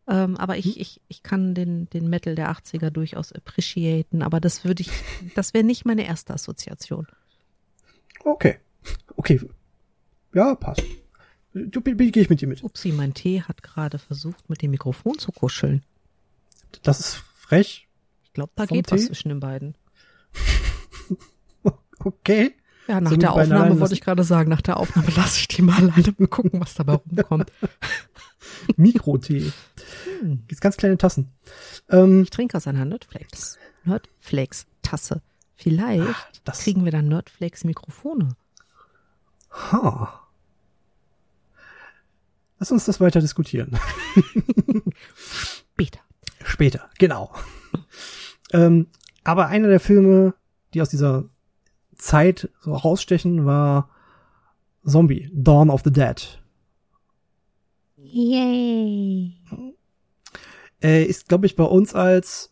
Ähm, 0.08 0.36
aber 0.38 0.58
ich, 0.58 0.66
hm? 0.66 0.74
ich, 0.78 1.02
ich 1.08 1.24
kann 1.24 1.56
den, 1.56 1.90
den 1.90 2.10
Metal 2.10 2.36
der 2.36 2.52
80er 2.52 2.90
durchaus 2.90 3.32
appreciaten, 3.32 4.22
aber 4.22 4.40
das 4.42 4.66
würde 4.66 4.82
ich, 4.82 4.90
das 5.36 5.54
wäre 5.54 5.64
nicht 5.64 5.86
meine 5.86 6.06
erste 6.06 6.34
Assoziation. 6.34 7.08
Okay. 8.24 8.58
Okay. 9.16 9.40
Ja, 10.34 10.56
passt. 10.56 10.84
Du, 11.54 11.82
gehe 11.82 12.12
ich 12.12 12.30
mit 12.30 12.42
dir 12.42 12.48
mit. 12.48 12.64
Upsi, 12.64 12.92
mein 12.92 13.14
Tee 13.14 13.44
hat 13.44 13.62
gerade 13.62 14.00
versucht, 14.00 14.50
mit 14.50 14.62
dem 14.62 14.72
Mikrofon 14.72 15.20
zu 15.20 15.32
kuscheln. 15.32 15.84
Das 16.82 17.00
ist 17.00 17.16
frech. 17.16 17.88
Ich 18.24 18.34
glaube, 18.34 18.52
da 18.56 18.66
geht 18.66 18.88
Tee? 18.88 18.96
was 18.96 19.06
zwischen 19.06 19.30
den 19.30 19.40
beiden. 19.40 19.76
okay. 22.00 22.56
Ja, 22.88 23.00
nach 23.00 23.12
so 23.12 23.18
der 23.18 23.34
Aufnahme 23.34 23.80
wollte 23.80 23.94
ich 23.94 24.02
gerade 24.02 24.24
sagen, 24.24 24.50
nach 24.50 24.62
der 24.62 24.78
Aufnahme 24.78 25.08
lasse 25.16 25.40
ich 25.40 25.48
die 25.48 25.62
mal 25.62 25.76
alleine 25.76 26.14
gucken, 26.28 26.60
was 26.60 26.74
dabei 26.74 26.94
rumkommt. 26.94 27.52
Mikrotee. 28.78 29.52
Hm. 30.20 30.44
Gibt's 30.48 30.62
ganz 30.62 30.78
kleine 30.78 30.98
Tassen. 30.98 31.32
Ähm, 31.90 32.24
ich 32.24 32.30
trinke 32.30 32.58
aus 32.58 32.68
einer 32.68 32.86
Nerdflex. 32.86 33.58
Nerdflex 33.84 34.66
Tasse. 34.82 35.22
Vielleicht 35.56 36.42
das 36.44 36.60
kriegen 36.60 36.84
wir 36.84 36.92
dann 36.92 37.08
Nerdflex 37.08 37.64
Mikrofone. 37.64 38.36
Ha. 39.52 40.20
Lass 42.60 42.72
uns 42.72 42.86
das 42.86 43.00
weiter 43.00 43.20
diskutieren. 43.20 43.78
Später. 45.16 46.00
Später, 46.44 46.90
genau. 46.98 47.34
Ähm, 48.52 48.88
aber 49.24 49.48
einer 49.48 49.68
der 49.68 49.80
Filme, 49.80 50.34
die 50.74 50.82
aus 50.82 50.90
dieser 50.90 51.26
Zeit 51.96 52.50
so 52.62 52.74
rausstechen, 52.74 53.46
war 53.46 53.90
Zombie, 54.86 55.30
Dawn 55.34 55.70
of 55.70 55.82
the 55.84 55.92
Dead. 55.92 56.43
Yay. 58.04 59.34
Äh, 60.82 61.06
ist, 61.06 61.30
glaube 61.30 61.46
ich, 61.46 61.56
bei 61.56 61.64
uns 61.64 61.94
als 61.94 62.52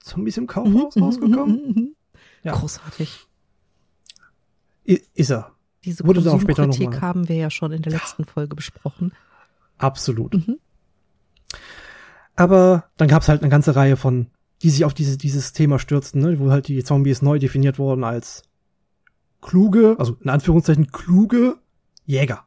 Zombies 0.00 0.36
im 0.36 0.46
Kaufhaus 0.46 0.94
Mhm, 0.96 1.02
rausgekommen. 1.02 1.62
mhm, 1.66 1.72
mhm. 1.74 1.96
Ja. 2.42 2.52
Großartig. 2.52 3.26
I 4.88 5.02
ist 5.14 5.30
er. 5.30 5.52
Diese 5.84 6.06
Wurde 6.06 6.22
Konsumkritik 6.22 7.00
haben 7.00 7.28
wir 7.28 7.36
ja 7.36 7.50
schon 7.50 7.72
in 7.72 7.82
der 7.82 7.92
letzten 7.92 8.24
Folge 8.24 8.54
besprochen. 8.54 9.12
Absolut. 9.78 10.34
Mhm. 10.34 10.58
Aber 12.36 12.84
dann 12.96 13.08
gab 13.08 13.22
es 13.22 13.28
halt 13.28 13.42
eine 13.42 13.50
ganze 13.50 13.74
Reihe 13.76 13.96
von, 13.96 14.28
die 14.62 14.70
sich 14.70 14.84
auf 14.84 14.94
diese, 14.94 15.16
dieses 15.18 15.52
Thema 15.52 15.78
stürzten, 15.78 16.20
ne? 16.20 16.38
wo 16.38 16.50
halt 16.50 16.68
die 16.68 16.82
Zombies 16.84 17.22
neu 17.22 17.38
definiert 17.38 17.78
wurden 17.78 18.04
als 18.04 18.42
kluge, 19.40 19.96
also 19.98 20.16
in 20.20 20.30
Anführungszeichen 20.30 20.90
kluge 20.92 21.56
Jäger, 22.04 22.46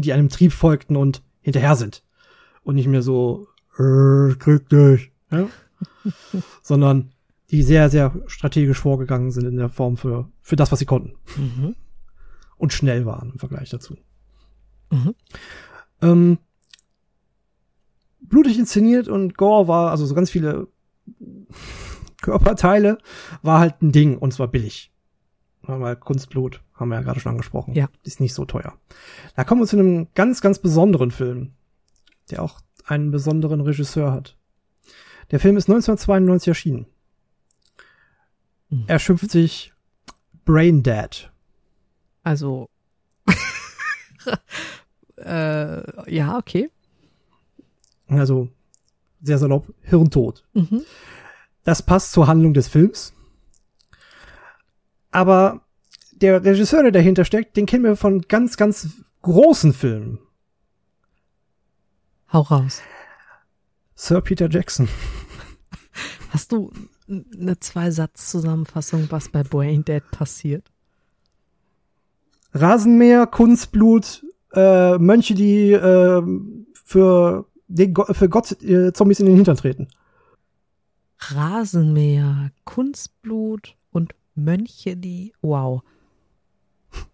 die 0.00 0.12
einem 0.12 0.28
Trieb 0.28 0.52
folgten 0.52 0.96
und 0.96 1.22
hinterher 1.40 1.76
sind. 1.76 2.02
Und 2.62 2.76
nicht 2.76 2.86
mehr 2.86 3.02
so, 3.02 3.48
äh, 3.78 4.34
krieg 4.38 4.68
dich, 4.68 5.12
ja? 5.30 5.48
sondern 6.62 7.12
die 7.50 7.62
sehr, 7.62 7.90
sehr 7.90 8.14
strategisch 8.26 8.78
vorgegangen 8.78 9.30
sind 9.30 9.44
in 9.44 9.56
der 9.56 9.68
Form 9.68 9.96
für, 9.96 10.30
für 10.40 10.56
das, 10.56 10.72
was 10.72 10.78
sie 10.78 10.86
konnten. 10.86 11.16
Mhm. 11.36 11.76
Und 12.56 12.72
schnell 12.72 13.04
waren 13.04 13.32
im 13.32 13.38
Vergleich 13.38 13.68
dazu. 13.70 13.96
Mhm. 14.90 15.14
Ähm, 16.00 16.38
blutig 18.20 18.58
inszeniert 18.58 19.08
und 19.08 19.36
Gore 19.36 19.68
war, 19.68 19.90
also 19.90 20.06
so 20.06 20.14
ganz 20.14 20.30
viele 20.30 20.68
Körperteile, 22.22 22.98
war 23.42 23.58
halt 23.58 23.82
ein 23.82 23.92
Ding 23.92 24.16
und 24.16 24.32
zwar 24.32 24.48
billig. 24.48 24.91
Weil 25.64 25.96
Kunstblut, 25.96 26.60
haben 26.74 26.88
wir 26.88 26.96
ja 26.96 27.02
gerade 27.02 27.20
schon 27.20 27.30
angesprochen, 27.30 27.74
Ja. 27.74 27.88
ist 28.02 28.20
nicht 28.20 28.34
so 28.34 28.44
teuer. 28.44 28.74
Da 29.36 29.44
kommen 29.44 29.60
wir 29.60 29.66
zu 29.66 29.78
einem 29.78 30.08
ganz, 30.14 30.40
ganz 30.40 30.58
besonderen 30.58 31.10
Film, 31.12 31.52
der 32.30 32.42
auch 32.42 32.60
einen 32.84 33.10
besonderen 33.12 33.60
Regisseur 33.60 34.10
hat. 34.12 34.36
Der 35.30 35.38
Film 35.40 35.56
ist 35.56 35.68
1992 35.68 36.48
erschienen. 36.48 36.86
Mhm. 38.70 38.84
Er 38.88 38.98
schimpft 38.98 39.30
sich 39.30 39.72
Brain 40.44 40.82
Dead. 40.82 41.30
Also, 42.24 42.68
äh, 45.16 46.14
ja, 46.14 46.38
okay. 46.38 46.70
Also 48.08 48.48
sehr 49.22 49.38
salopp, 49.38 49.72
Hirntod. 49.82 50.44
Mhm. 50.52 50.82
Das 51.64 51.82
passt 51.82 52.12
zur 52.12 52.26
Handlung 52.26 52.54
des 52.54 52.68
Films. 52.68 53.14
Aber 55.12 55.60
der 56.12 56.44
Regisseur, 56.44 56.82
der 56.82 56.92
dahinter 56.92 57.24
steckt, 57.24 57.56
den 57.56 57.66
kennen 57.66 57.84
wir 57.84 57.96
von 57.96 58.22
ganz, 58.22 58.56
ganz 58.56 58.88
großen 59.22 59.72
Filmen. 59.72 60.18
Hau 62.32 62.40
raus. 62.40 62.80
Sir 63.94 64.20
Peter 64.22 64.48
Jackson. 64.50 64.88
Hast 66.30 66.50
du 66.50 66.72
eine 67.08 67.60
Zwei-Satz-Zusammenfassung, 67.60 69.06
was 69.10 69.28
bei 69.28 69.42
Brain 69.42 69.84
Dead 69.84 70.02
passiert? 70.10 70.72
Rasenmäher, 72.54 73.26
Kunstblut, 73.26 74.24
äh, 74.54 74.96
Mönche, 74.98 75.34
die 75.34 75.72
äh, 75.72 76.22
für, 76.84 77.46
den, 77.68 77.94
für 77.94 78.28
Gott 78.28 78.62
äh, 78.62 78.92
Zombies 78.92 79.20
in 79.20 79.26
den 79.26 79.36
Hintern 79.36 79.56
treten. 79.56 79.88
Rasenmäher, 81.18 82.50
Kunstblut 82.64 83.76
und 83.90 84.14
Mönche, 84.34 84.96
die. 84.96 85.32
Wow. 85.42 85.82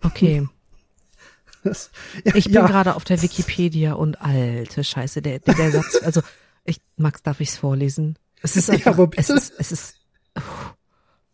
Okay. 0.03 0.47
Das, 1.63 1.91
Ich 2.35 2.45
bin 2.45 2.55
ja, 2.55 2.67
gerade 2.67 2.95
auf 2.97 3.05
der 3.05 3.21
Wikipedia 3.23 3.93
und 3.95 4.21
alte 4.21 4.83
Scheiße, 4.85 5.23
der, 5.23 5.39
der, 5.41 5.55
der 5.55 5.71
Satz, 5.73 5.99
also 6.03 6.21
ich, 6.65 6.81
Max, 6.97 7.23
darf 7.23 7.41
ich's 7.41 7.57
vorlesen? 7.57 8.17
Es 8.43 8.57
ist 8.57 8.69
Ja, 8.69 8.75
einfach, 8.75 8.97
bitte. 8.97 9.21
es 9.21 9.29
ist, 9.31 9.53
es 9.59 9.73
ist, 9.73 9.97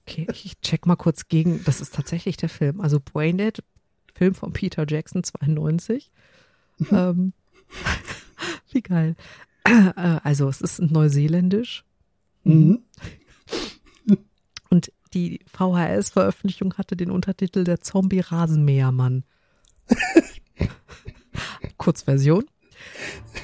okay, 0.07 0.27
ich 0.33 0.59
check 0.61 0.87
mal 0.87 0.97
kurz 0.97 1.29
gegen, 1.29 1.63
das 1.65 1.81
ist 1.81 1.95
tatsächlich 1.95 2.37
der 2.37 2.49
Film, 2.49 2.81
also 2.81 3.01
Braindead, 3.01 3.63
Film 4.15 4.35
von 4.35 4.53
Peter 4.53 4.85
Jackson, 4.89 5.25
92. 5.25 6.11
ähm, 6.91 7.33
wie 8.73 8.83
geil. 8.83 9.17
Äh, 9.65 9.93
Also, 10.23 10.49
es 10.49 10.61
ist 10.61 10.81
neuseeländisch 10.81 11.85
Mhm. 12.45 12.83
und 14.71 14.93
die 15.15 15.41
VHS-Veröffentlichung 15.47 16.75
hatte 16.75 16.97
den 16.97 17.11
Untertitel 17.11 17.65
Der 17.65 17.81
Zombie-Rasenmähermann. 17.81 19.25
Kurzversion. 21.79 22.45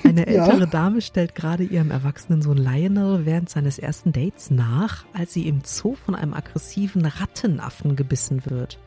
Eine 0.05 0.31
Ja. 0.33 0.47
ältere 0.47 0.67
Dame 0.69 1.00
stellt 1.00 1.35
gerade 1.35 1.65
ihrem 1.65 1.91
erwachsenen 1.91 2.43
Sohn 2.43 2.57
Lionel 2.59 3.25
während 3.27 3.49
seines 3.49 3.79
ersten 3.79 4.12
Dates 4.12 4.50
nach, 4.50 5.05
als 5.12 5.33
sie 5.33 5.47
im 5.49 5.62
Zoo 5.65 5.95
von 5.95 6.15
einem 6.15 6.35
aggressiven 6.35 7.07
Rattenaffen 7.07 7.97
gebissen 7.97 8.45
wird. 8.47 8.79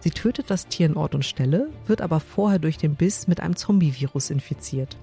Sie 0.00 0.10
tötet 0.10 0.50
das 0.50 0.68
Tier 0.68 0.86
in 0.86 0.96
Ort 0.96 1.14
und 1.14 1.24
Stelle, 1.24 1.70
wird 1.86 2.00
aber 2.00 2.20
vorher 2.20 2.58
durch 2.58 2.78
den 2.78 2.94
Biss 2.94 3.26
mit 3.26 3.40
einem 3.40 3.56
Zombie-Virus 3.56 4.30
infiziert. 4.30 4.96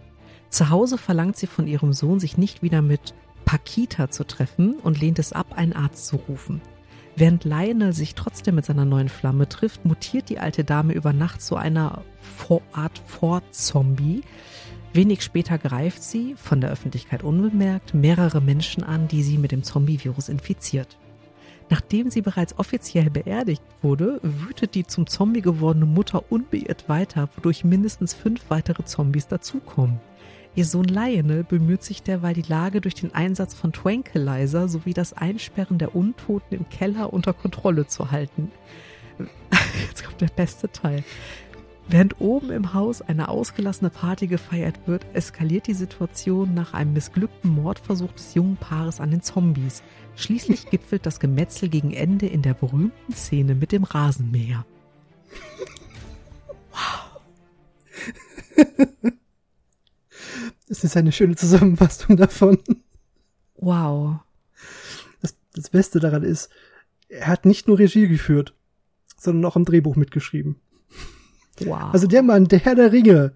Zu 0.50 0.70
Hause 0.70 0.98
verlangt 0.98 1.36
sie 1.38 1.48
von 1.48 1.68
ihrem 1.68 1.92
Sohn, 1.92 2.20
sich 2.20 2.38
nicht 2.38 2.62
wieder 2.62 2.82
mit 2.82 3.13
Pakita 3.44 4.10
zu 4.10 4.24
treffen 4.25 4.75
und 4.75 5.00
lehnt 5.00 5.20
es 5.20 5.34
ab, 5.34 5.54
einen 5.56 5.74
Arzt 5.74 6.08
zu 6.08 6.15
rufen. 6.15 6.62
Während 7.17 7.45
Lionel 7.45 7.93
sich 7.93 8.13
trotzdem 8.13 8.55
mit 8.55 8.65
seiner 8.65 8.84
neuen 8.84 9.07
Flamme 9.07 9.48
trifft, 9.48 9.86
mutiert 9.86 10.27
die 10.27 10.39
alte 10.39 10.65
Dame 10.65 10.93
über 10.93 11.13
Nacht 11.13 11.41
zu 11.41 11.55
einer 11.55 12.03
Art 12.74 13.01
Vor-Zombie. 13.07 14.22
Wenig 14.91 15.22
später 15.24 15.57
greift 15.57 16.03
sie, 16.03 16.36
von 16.36 16.60
der 16.60 16.72
Öffentlichkeit 16.72 17.24
unbemerkt, 17.24 17.93
mehrere 17.93 18.41
Menschen 18.41 18.84
an, 18.84 19.07
die 19.07 19.24
sie 19.24 19.38
mit 19.38 19.53
dem 19.53 19.63
Zombie-Virus 19.63 20.27
infiziert. 20.27 20.98
Nachdem 21.69 22.10
sie 22.12 22.22
bereits 22.22 22.60
offiziell 22.60 23.10
beerdigt 23.10 23.63
wurde, 23.81 24.19
wütet 24.22 24.75
die 24.75 24.86
zum 24.86 25.07
Zombie 25.07 25.41
gewordene 25.41 25.86
Mutter 25.86 26.31
unbeirrt 26.31 26.89
weiter, 26.89 27.29
wodurch 27.36 27.63
mindestens 27.63 28.13
fünf 28.13 28.41
weitere 28.50 28.84
Zombies 28.84 29.27
dazukommen. 29.27 30.00
Ihr 30.56 30.64
Sohn 30.66 30.86
Lionel 30.86 31.44
bemüht 31.44 31.84
sich 31.84 32.02
derweil, 32.02 32.34
die 32.34 32.42
Lage 32.42 32.80
durch 32.80 32.96
den 32.96 33.14
Einsatz 33.14 33.54
von 33.54 33.74
Tranquilizer 33.74 34.70
sowie 34.70 34.94
das 34.94 35.12
Einsperren 35.12 35.78
der 35.78 35.94
Untoten 35.96 36.56
im 36.56 36.70
Keller 36.70 37.12
unter 37.12 37.34
Kontrolle 37.34 37.88
zu 37.88 38.12
halten. 38.12 38.52
Jetzt 39.88 40.06
kommt 40.06 40.22
der 40.22 40.28
beste 40.28 40.72
Teil. 40.72 41.04
Während 41.90 42.22
oben 42.22 42.52
im 42.52 42.74
Haus 42.74 43.02
eine 43.02 43.28
ausgelassene 43.28 43.90
Party 43.90 44.28
gefeiert 44.28 44.80
wird, 44.88 45.06
eskaliert 45.14 45.68
die 45.68 45.74
Situation 45.74 46.54
nach 46.54 46.74
einem 46.74 46.94
missglückten 46.94 47.52
Mordversuch 47.52 48.14
des 48.14 48.34
jungen 48.34 48.56
Paares 48.56 49.02
an 49.02 49.12
den 49.12 49.22
Zombies. 49.22 49.84
Schließlich 50.16 50.70
gipfelt 50.70 51.06
das 51.06 51.20
Gemetzel 51.20 51.68
gegen 51.68 51.92
Ende 51.92 52.28
in 52.28 52.42
der 52.42 52.54
berühmten 52.54 53.14
Szene 53.14 53.56
mit 53.56 53.74
dem 53.74 53.84
Rasenmäher. 53.84 54.66
Das 60.67 60.84
ist 60.84 60.98
eine 60.98 61.12
schöne 61.12 61.36
Zusammenfassung 61.36 62.17
davon. 62.17 62.60
Wow. 63.57 64.19
Das, 65.22 65.36
das 65.53 65.69
Beste 65.69 66.00
daran 66.00 66.24
ist, 66.24 66.50
er 67.07 67.27
hat 67.27 67.45
nicht 67.45 67.67
nur 67.67 67.79
Regie 67.79 68.07
geführt, 68.07 68.53
sondern 69.17 69.45
auch 69.45 69.55
am 69.55 69.65
Drehbuch 69.65 69.95
mitgeschrieben. 69.95 70.55
Wow. 71.60 71.93
Also 71.93 72.07
der 72.07 72.24
Mann, 72.24 72.48
der 72.48 72.60
Herr 72.60 72.75
der 72.75 72.91
Ringe 72.91 73.34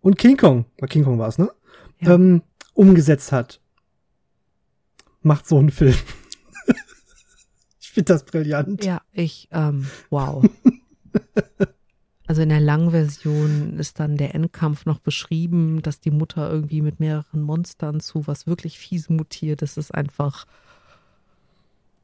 und 0.00 0.18
King 0.18 0.36
Kong, 0.36 0.64
war 0.78 0.88
King 0.88 1.04
Kong 1.04 1.18
war 1.18 1.28
es, 1.28 1.38
ne? 1.38 1.50
Ja. 2.00 2.14
Ähm, 2.14 2.42
umgesetzt 2.74 3.32
hat, 3.32 3.60
macht 5.22 5.46
so 5.46 5.58
einen 5.58 5.70
Film. 5.70 5.96
ich 7.80 7.90
finde 7.90 8.12
das 8.12 8.24
brillant. 8.24 8.84
Ja, 8.84 9.02
ich, 9.12 9.48
ähm, 9.52 9.86
wow. 10.10 10.44
Also 12.36 12.42
in 12.42 12.50
der 12.50 12.60
langen 12.60 12.90
Version 12.90 13.78
ist 13.78 13.98
dann 13.98 14.18
der 14.18 14.34
Endkampf 14.34 14.84
noch 14.84 14.98
beschrieben, 14.98 15.80
dass 15.80 16.00
die 16.00 16.10
Mutter 16.10 16.50
irgendwie 16.50 16.82
mit 16.82 17.00
mehreren 17.00 17.40
Monstern 17.40 18.00
zu 18.00 18.26
was 18.26 18.46
wirklich 18.46 18.78
fies 18.78 19.08
mutiert. 19.08 19.62
Das 19.62 19.78
ist 19.78 19.90
einfach. 19.94 20.44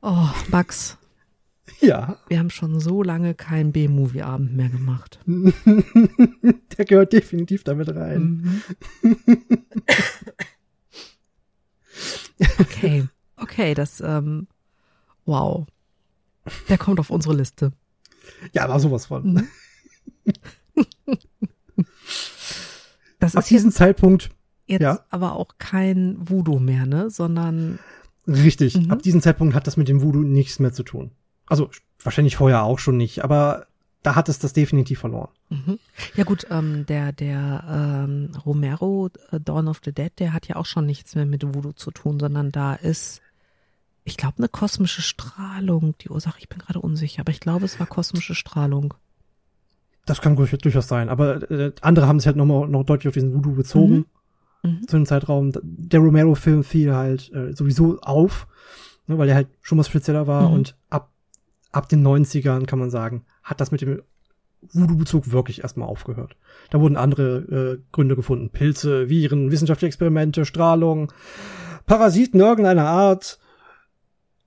Oh, 0.00 0.30
Max, 0.48 0.96
Ja, 1.80 2.16
wir 2.28 2.38
haben 2.38 2.48
schon 2.48 2.80
so 2.80 3.02
lange 3.02 3.34
keinen 3.34 3.72
B-Movie-Abend 3.72 4.56
mehr 4.56 4.70
gemacht. 4.70 5.20
der 5.26 6.84
gehört 6.86 7.12
definitiv 7.12 7.62
damit 7.62 7.94
rein. 7.94 8.62
Mhm. 8.62 8.62
Okay, 12.58 13.06
okay, 13.36 13.74
das, 13.74 14.00
ähm, 14.00 14.48
wow. 15.26 15.66
Der 16.70 16.78
kommt 16.78 17.00
auf 17.00 17.10
unsere 17.10 17.34
Liste. 17.34 17.74
Ja, 18.54 18.66
war 18.70 18.80
sowas 18.80 19.04
von. 19.04 19.34
Mhm. 19.34 19.48
Das 23.18 23.36
Ab 23.36 23.42
ist 23.42 23.50
diesem 23.50 23.68
jetzt, 23.70 23.76
Zeitpunkt, 23.78 24.30
jetzt 24.66 24.82
ja. 24.82 25.04
aber 25.10 25.36
auch 25.36 25.52
kein 25.58 26.16
Voodoo 26.18 26.58
mehr, 26.58 26.86
ne? 26.86 27.08
Sondern 27.10 27.78
richtig, 28.26 28.76
Mhm. 28.76 28.90
ab 28.90 29.02
diesem 29.02 29.20
Zeitpunkt 29.20 29.54
hat 29.54 29.66
das 29.66 29.76
mit 29.76 29.88
dem 29.88 30.02
Voodoo 30.02 30.22
nichts 30.22 30.58
mehr 30.58 30.72
zu 30.72 30.82
tun. 30.82 31.12
Also 31.46 31.70
wahrscheinlich 32.02 32.36
vorher 32.36 32.62
auch 32.64 32.78
schon 32.78 32.96
nicht, 32.96 33.22
aber 33.22 33.66
da 34.02 34.16
hat 34.16 34.28
es 34.28 34.40
das 34.40 34.52
definitiv 34.52 34.98
verloren. 34.98 35.28
Mhm. 35.50 35.78
Ja 36.16 36.24
gut, 36.24 36.46
ähm, 36.50 36.84
der 36.86 37.12
der 37.12 37.64
ähm, 38.08 38.30
Romero 38.44 39.10
äh, 39.30 39.38
Dawn 39.38 39.68
of 39.68 39.80
the 39.84 39.92
Dead, 39.92 40.10
der 40.18 40.32
hat 40.32 40.48
ja 40.48 40.56
auch 40.56 40.66
schon 40.66 40.86
nichts 40.86 41.14
mehr 41.14 41.26
mit 41.26 41.44
Voodoo 41.44 41.72
zu 41.72 41.92
tun, 41.92 42.18
sondern 42.18 42.50
da 42.50 42.74
ist, 42.74 43.20
ich 44.02 44.16
glaube, 44.16 44.38
eine 44.38 44.48
kosmische 44.48 45.02
Strahlung 45.02 45.94
die 46.00 46.08
Ursache. 46.08 46.38
Ich 46.40 46.48
bin 46.48 46.58
gerade 46.58 46.80
unsicher, 46.80 47.20
aber 47.20 47.30
ich 47.30 47.38
glaube, 47.40 47.64
es 47.66 47.78
war 47.78 47.86
kosmische 47.86 48.34
Strahlung. 48.34 48.94
Das 50.04 50.20
kann 50.20 50.34
durchaus 50.34 50.88
sein, 50.88 51.08
aber 51.08 51.48
äh, 51.50 51.72
andere 51.80 52.08
haben 52.08 52.18
sich 52.18 52.26
halt 52.26 52.36
nochmal 52.36 52.68
noch 52.68 52.82
deutlich 52.82 53.08
auf 53.08 53.14
diesen 53.14 53.34
Voodoo 53.34 53.52
bezogen. 53.52 53.94
Mhm. 53.94 54.06
Mhm. 54.62 54.88
Zu 54.88 54.96
dem 54.96 55.06
Zeitraum. 55.06 55.52
Der 55.62 56.00
Romero-Film 56.00 56.64
fiel 56.64 56.94
halt 56.94 57.32
äh, 57.32 57.52
sowieso 57.52 57.98
auf, 58.00 58.46
ne, 59.06 59.18
weil 59.18 59.28
er 59.28 59.34
halt 59.34 59.48
schon 59.60 59.78
was 59.78 59.88
spezieller 59.88 60.26
war 60.26 60.48
mhm. 60.48 60.54
und 60.54 60.76
ab, 60.90 61.10
ab 61.72 61.88
den 61.88 62.06
90ern 62.06 62.66
kann 62.66 62.78
man 62.78 62.90
sagen, 62.90 63.24
hat 63.42 63.60
das 63.60 63.70
mit 63.72 63.80
dem 63.80 64.02
Voodoo-Bezug 64.72 65.32
wirklich 65.32 65.62
erstmal 65.62 65.88
aufgehört. 65.88 66.36
Da 66.70 66.80
wurden 66.80 66.96
andere 66.96 67.38
äh, 67.38 67.82
Gründe 67.90 68.14
gefunden. 68.14 68.50
Pilze, 68.50 69.08
Viren, 69.08 69.50
wissenschaftliche 69.50 69.88
Experimente, 69.88 70.44
Strahlung, 70.44 71.12
Parasiten 71.86 72.40
irgendeiner 72.40 72.86
Art. 72.86 73.40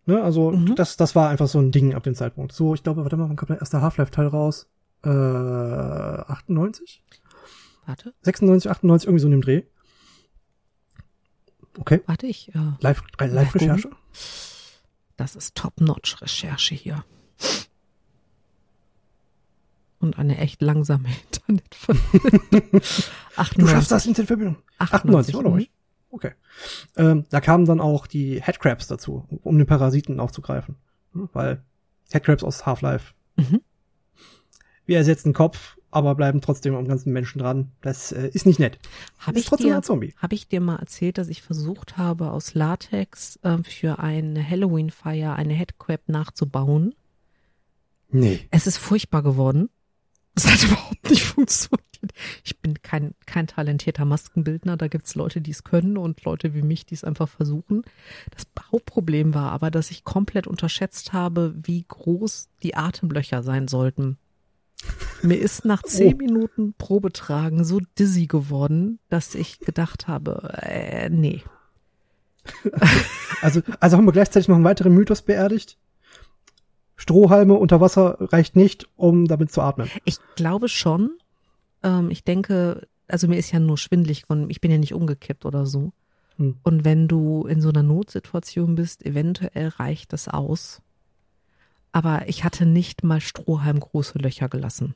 Ne, 0.06 0.22
also 0.22 0.52
mhm. 0.52 0.76
das, 0.76 0.96
das 0.98 1.16
war 1.16 1.30
einfach 1.30 1.48
so 1.48 1.60
ein 1.60 1.72
Ding 1.72 1.94
ab 1.94 2.04
dem 2.04 2.16
Zeitpunkt. 2.16 2.54
So, 2.54 2.74
ich 2.74 2.84
glaube, 2.84 3.04
warte 3.04 3.18
mal, 3.18 3.28
wann 3.28 3.36
kommt 3.36 3.50
der 3.50 3.60
erste 3.60 3.82
Half-Life-Teil 3.82 4.28
raus? 4.28 4.70
Äh, 5.06 5.10
98? 5.10 7.04
Warte. 7.86 8.14
96, 8.22 8.72
98, 8.72 9.08
irgendwie 9.08 9.22
so 9.22 9.28
in 9.28 9.32
dem 9.32 9.42
Dreh. 9.42 9.64
Okay. 11.78 12.02
Warte, 12.06 12.28
ich. 12.28 12.54
Äh, 12.56 12.60
Live, 12.80 13.04
Live-Recherche? 13.20 13.90
Das 15.18 15.36
ist 15.36 15.56
Top-Notch-Recherche 15.56 16.76
hier 16.76 17.04
und 20.06 20.18
eine 20.18 20.38
echt 20.38 20.62
langsame 20.62 21.10
Internetverbindung. 21.26 22.82
du 23.58 23.68
schaffst 23.68 23.92
das 23.92 24.06
Internetverbindung. 24.06 24.58
98, 24.78 25.36
98 25.36 25.36
oder? 25.36 25.50
Mhm. 25.50 25.68
Okay. 26.12 26.32
Ähm, 26.96 27.26
da 27.30 27.42
kamen 27.42 27.66
dann 27.66 27.82
auch 27.82 28.08
die 28.08 28.42
Headcrabs 28.42 28.88
dazu, 28.88 29.28
um 29.44 29.58
den 29.58 29.68
Parasiten 29.68 30.22
aufzugreifen. 30.22 30.78
Hm, 31.12 31.30
weil 31.34 31.62
Headcrabs 32.12 32.44
aus 32.44 32.66
Half-Life. 32.66 33.14
Mhm. 33.36 33.62
Wir 34.86 34.98
ersetzen 34.98 35.34
Kopf, 35.34 35.78
aber 35.92 36.14
bleiben 36.16 36.42
trotzdem 36.42 36.76
am 36.76 36.88
ganzen 36.88 37.14
Menschen 37.14 37.40
dran. 37.40 37.72
Das 37.82 38.12
äh, 38.12 38.30
ist 38.34 38.46
nicht 38.46 38.60
nett. 38.60 38.80
Habe 39.18 39.40
ich, 39.40 39.46
trotzdem 39.46 39.70
dir, 39.70 39.78
ein 39.78 39.84
Zombie. 39.84 40.14
Hab 40.18 40.34
ich 40.34 40.48
dir 40.48 40.62
mal 40.62 40.76
erzählt, 40.78 41.18
dass 41.18 41.30
ich 41.30 41.42
versucht 41.42 41.98
habe, 41.98 42.32
aus 42.32 42.54
Latex 42.54 43.40
äh, 43.44 43.60
für 43.64 44.00
eine 44.00 44.48
Halloween-Feier 44.48 45.36
eine 45.36 45.54
Headcrab 45.54 46.02
nachzubauen? 46.08 46.94
Nee. 48.10 48.48
Es 48.52 48.68
ist 48.68 48.78
furchtbar 48.78 49.24
geworden. 49.24 49.70
Das 50.36 50.52
hat 50.52 50.64
überhaupt 50.70 51.10
nicht 51.10 51.24
funktioniert. 51.24 51.82
Ich 52.44 52.60
bin 52.60 52.82
kein, 52.82 53.16
kein 53.26 53.48
talentierter 53.48 54.06
Maskenbildner. 54.06 54.78
Da 54.78 54.88
gibt's 54.88 55.16
Leute, 55.16 55.42
die 55.42 55.52
es 55.52 55.64
können 55.64 55.98
und 55.98 56.24
Leute 56.24 56.54
wie 56.54 56.62
mich, 56.62 56.86
die 56.86 56.96
es 56.96 57.04
einfach 57.04 57.30
versuchen. 57.30 57.84
Das 58.32 58.46
Hauptproblem 58.72 59.34
war 59.34 59.52
aber, 59.52 59.72
dass 59.72 59.92
ich 59.92 60.04
komplett 60.04 60.46
unterschätzt 60.46 61.14
habe, 61.14 61.56
wie 61.56 61.86
groß 61.88 62.50
die 62.64 62.76
Atemlöcher 62.76 63.42
sein 63.42 63.68
sollten. 63.68 64.18
Mir 65.22 65.40
ist 65.40 65.66
nach 65.66 65.84
zehn 65.84 66.16
oh. 66.16 66.18
Minuten 66.18 66.74
Probetragen 66.78 67.64
so 67.64 67.80
dizzy 67.98 68.28
geworden, 68.28 69.00
dass 69.10 69.36
ich 69.36 69.60
gedacht 69.60 70.08
habe, 70.08 70.54
äh, 70.62 71.10
nee. 71.10 71.42
Also, 73.42 73.62
also 73.80 73.98
haben 73.98 74.06
wir 74.06 74.12
gleichzeitig 74.12 74.48
noch 74.48 74.56
einen 74.56 74.66
weiteren 74.66 74.94
Mythos 74.94 75.22
beerdigt? 75.22 75.78
Strohhalme 76.96 77.56
unter 77.56 77.82
Wasser 77.82 78.18
reicht 78.20 78.56
nicht, 78.56 78.88
um 78.96 79.26
damit 79.26 79.52
zu 79.52 79.62
atmen. 79.62 79.90
Ich 80.06 80.18
glaube 80.36 80.70
schon. 80.70 81.18
Ähm, 81.84 82.10
ich 82.10 82.24
denke, 82.24 82.88
also 83.08 83.28
mir 83.28 83.38
ist 83.38 83.52
ja 83.52 83.60
nur 83.60 83.78
schwindlig 83.78 84.24
und 84.28 84.50
ich 84.50 84.62
bin 84.62 84.72
ja 84.72 84.78
nicht 84.78 84.94
umgekippt 84.94 85.46
oder 85.46 85.66
so. 85.66 85.92
Hm. 86.38 86.58
Und 86.64 86.86
wenn 86.86 87.08
du 87.08 87.46
in 87.46 87.62
so 87.62 87.70
einer 87.70 87.84
Notsituation 87.84 88.76
bist, 88.76 89.06
eventuell 89.06 89.70
reicht 89.70 90.14
das 90.14 90.28
aus. 90.28 90.82
Aber 91.96 92.28
ich 92.28 92.44
hatte 92.44 92.66
nicht 92.66 93.06
mal 93.06 93.22
Strohhalm 93.22 93.80
große 93.80 94.20
Löcher 94.20 94.50
gelassen. 94.50 94.96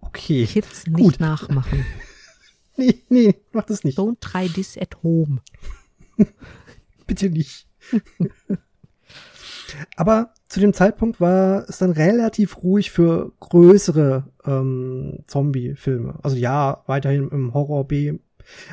Okay. 0.00 0.44
Kids 0.44 0.88
nicht 0.88 0.96
Gut. 0.96 1.20
nachmachen. 1.20 1.86
nee, 2.76 2.98
nee, 3.08 3.36
mach 3.52 3.62
das 3.62 3.84
nicht. 3.84 3.96
Don't 3.96 4.18
try 4.18 4.48
this 4.48 4.76
at 4.76 5.00
home. 5.04 5.40
Bitte 7.06 7.30
nicht. 7.30 7.68
Aber 9.96 10.34
zu 10.48 10.58
dem 10.58 10.72
Zeitpunkt 10.72 11.20
war 11.20 11.68
es 11.68 11.78
dann 11.78 11.92
relativ 11.92 12.64
ruhig 12.64 12.90
für 12.90 13.30
größere 13.38 14.24
ähm, 14.44 15.20
Zombie-Filme. 15.28 16.18
Also 16.24 16.36
ja, 16.36 16.82
weiterhin 16.88 17.28
im 17.28 17.54
Horror 17.54 17.86
B, 17.86 18.18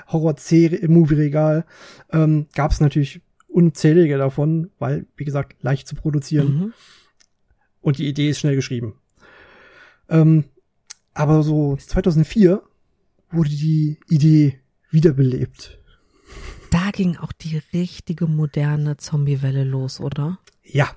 Horror 0.07 0.37
C 0.37 0.87
Movie-Regal 0.87 1.65
ähm, 2.11 2.47
gab 2.55 2.71
es 2.71 2.79
natürlich 2.79 3.21
unzählige 3.51 4.17
davon, 4.17 4.71
weil, 4.79 5.05
wie 5.15 5.25
gesagt, 5.25 5.61
leicht 5.61 5.87
zu 5.87 5.95
produzieren. 5.95 6.53
Mhm. 6.53 6.73
Und 7.81 7.97
die 7.97 8.07
Idee 8.07 8.29
ist 8.29 8.39
schnell 8.39 8.55
geschrieben. 8.55 8.95
Ähm, 10.09 10.45
aber 11.13 11.43
so 11.43 11.75
2004 11.75 12.61
wurde 13.31 13.49
die 13.49 13.99
Idee 14.09 14.59
wiederbelebt. 14.89 15.79
Da 16.69 16.91
ging 16.91 17.17
auch 17.17 17.33
die 17.33 17.61
richtige 17.73 18.27
moderne 18.27 18.97
Zombie-Welle 18.97 19.63
los, 19.63 19.99
oder? 19.99 20.39
Ja, 20.63 20.89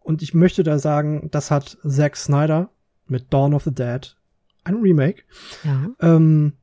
und 0.00 0.22
ich 0.22 0.34
möchte 0.34 0.62
da 0.62 0.78
sagen, 0.78 1.28
das 1.30 1.50
hat 1.50 1.78
Zack 1.86 2.16
Snyder 2.16 2.70
mit 3.06 3.32
Dawn 3.32 3.54
of 3.54 3.64
the 3.64 3.74
Dead, 3.74 4.14
ein 4.64 4.76
Remake, 4.76 5.22
ja. 5.64 5.88
ähm, 6.00 6.54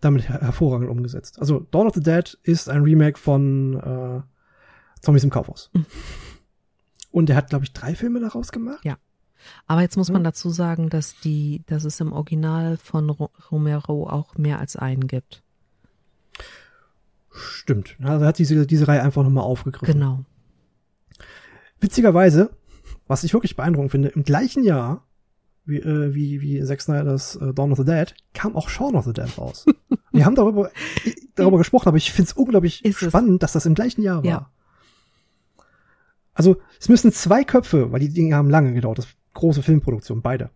damit 0.00 0.28
her 0.28 0.40
hervorragend 0.40 0.90
umgesetzt. 0.90 1.38
Also 1.38 1.60
Dawn 1.70 1.86
of 1.86 1.94
the 1.94 2.02
Dead 2.02 2.38
ist 2.42 2.68
ein 2.68 2.82
Remake 2.82 3.18
von 3.18 3.74
äh, 3.74 4.33
Zombies 5.04 5.24
im 5.24 5.30
Kaufhaus. 5.30 5.70
Mhm. 5.72 5.86
Und 7.10 7.30
er 7.30 7.36
hat, 7.36 7.50
glaube 7.50 7.64
ich, 7.64 7.72
drei 7.72 7.94
Filme 7.94 8.20
daraus 8.20 8.50
gemacht. 8.50 8.84
Ja. 8.84 8.96
Aber 9.66 9.82
jetzt 9.82 9.96
muss 9.96 10.10
man 10.10 10.24
dazu 10.24 10.50
sagen, 10.50 10.88
dass 10.88 11.20
die, 11.20 11.62
dass 11.66 11.84
es 11.84 12.00
im 12.00 12.12
Original 12.12 12.76
von 12.78 13.10
Romero 13.10 14.08
auch 14.08 14.36
mehr 14.36 14.58
als 14.58 14.76
einen 14.76 15.06
gibt. 15.06 15.42
Stimmt. 17.30 17.96
Also 18.02 18.24
er 18.24 18.28
hat 18.28 18.38
diese, 18.38 18.66
diese 18.66 18.88
Reihe 18.88 19.02
einfach 19.02 19.22
nochmal 19.22 19.44
aufgegriffen. 19.44 19.92
Genau. 19.92 20.24
Witzigerweise, 21.80 22.50
was 23.06 23.24
ich 23.24 23.32
wirklich 23.32 23.56
beeindruckend 23.56 23.90
finde, 23.90 24.08
im 24.08 24.24
gleichen 24.24 24.64
Jahr 24.64 25.04
wie, 25.66 25.78
äh, 25.78 26.14
wie, 26.14 26.40
wie 26.40 26.62
Zack 26.62 26.80
Snyder's 26.80 27.36
äh, 27.36 27.52
Dawn 27.54 27.72
of 27.72 27.78
the 27.78 27.84
Dead 27.84 28.14
kam 28.34 28.54
auch 28.54 28.68
Shaun 28.68 28.94
of 28.94 29.04
the 29.04 29.12
Dead 29.12 29.38
raus. 29.38 29.66
Wir 30.12 30.24
haben 30.24 30.34
darüber, 30.34 30.70
darüber 31.34 31.58
gesprochen, 31.58 31.88
aber 31.88 31.96
ich 31.96 32.12
finde 32.12 32.30
es 32.30 32.36
unglaublich 32.36 32.84
Ist 32.84 33.00
spannend, 33.00 33.34
es? 33.34 33.38
dass 33.40 33.52
das 33.52 33.66
im 33.66 33.74
gleichen 33.74 34.02
Jahr 34.02 34.18
war. 34.18 34.24
Ja. 34.24 34.50
Also 36.34 36.56
es 36.80 36.88
müssen 36.88 37.12
zwei 37.12 37.44
Köpfe, 37.44 37.92
weil 37.92 38.00
die 38.00 38.12
Dinge 38.12 38.36
haben 38.36 38.50
lange 38.50 38.72
gedauert, 38.72 38.98
das 38.98 39.08
große 39.34 39.62
Filmproduktion, 39.62 40.22
beide. 40.22 40.50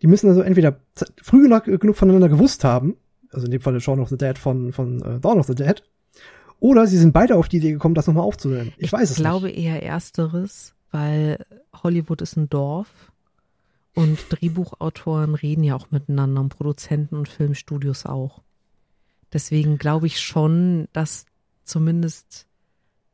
Die 0.00 0.06
müssen 0.06 0.28
also 0.28 0.42
entweder 0.42 0.80
früh 1.20 1.48
genug 1.48 1.96
voneinander 1.96 2.28
gewusst 2.28 2.64
haben, 2.64 2.96
also 3.30 3.46
in 3.46 3.52
dem 3.52 3.60
Fall 3.60 3.78
Shaun 3.80 4.00
of 4.00 4.08
the 4.08 4.16
Dead 4.16 4.38
von, 4.38 4.72
von 4.72 5.00
äh, 5.02 5.20
Dawn 5.20 5.38
of 5.38 5.46
the 5.46 5.54
Dead, 5.54 5.82
oder 6.58 6.86
sie 6.86 6.98
sind 6.98 7.12
beide 7.12 7.36
auf 7.36 7.48
die 7.48 7.56
Idee 7.56 7.72
gekommen, 7.72 7.94
das 7.94 8.06
nochmal 8.06 8.24
aufzunehmen. 8.24 8.72
Ich, 8.76 8.84
ich 8.84 8.92
weiß 8.92 9.10
es 9.10 9.18
nicht. 9.18 9.18
Ich 9.18 9.24
glaube 9.24 9.50
eher 9.50 9.82
ersteres, 9.82 10.74
weil 10.90 11.44
Hollywood 11.82 12.22
ist 12.22 12.36
ein 12.36 12.48
Dorf 12.48 12.88
und 13.94 14.18
Drehbuchautoren 14.30 15.34
reden 15.34 15.64
ja 15.64 15.74
auch 15.74 15.90
miteinander 15.90 16.40
und 16.40 16.50
Produzenten 16.50 17.16
und 17.16 17.28
Filmstudios 17.28 18.06
auch. 18.06 18.42
Deswegen 19.32 19.78
glaube 19.78 20.06
ich 20.06 20.20
schon, 20.20 20.88
dass 20.92 21.26
zumindest 21.64 22.46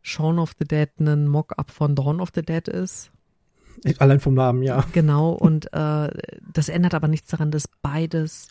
Shaun 0.09 0.39
of 0.39 0.55
the 0.59 0.65
Dead 0.65 0.91
ein 0.99 1.29
Mock-up 1.29 1.71
von 1.71 1.95
Dawn 1.95 2.21
of 2.21 2.31
the 2.35 2.43
Dead 2.43 2.67
ist. 2.67 3.11
Allein 3.99 4.19
vom 4.19 4.35
Namen, 4.35 4.63
ja. 4.63 4.85
Genau, 4.93 5.33
und 5.33 5.73
äh, 5.73 6.11
das 6.53 6.69
ändert 6.69 6.95
aber 6.95 7.07
nichts 7.07 7.29
daran, 7.29 7.51
dass 7.51 7.69
beides 7.83 8.49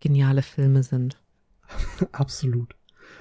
geniale 0.00 0.42
Filme 0.42 0.82
sind. 0.82 1.20
Absolut. 2.12 2.76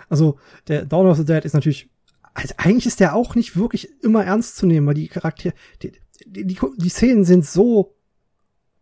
Also 0.10 0.38
der 0.68 0.86
Dawn 0.86 1.08
of 1.08 1.18
the 1.18 1.26
Dead 1.26 1.44
ist 1.46 1.54
natürlich, 1.54 1.90
also 2.34 2.54
eigentlich 2.58 2.86
ist 2.86 3.00
der 3.00 3.16
auch 3.16 3.36
nicht 3.36 3.56
wirklich 3.56 3.90
immer 4.04 4.24
ernst 4.24 4.58
zu 4.58 4.68
nehmen, 4.68 4.86
weil 4.86 4.94
die 4.94 5.08
Charaktere, 5.08 5.54
die, 5.82 5.94
die, 6.26 6.46
die, 6.46 6.60
die 6.78 6.90
Szenen 6.90 7.24
sind 7.24 7.46
so 7.46 7.96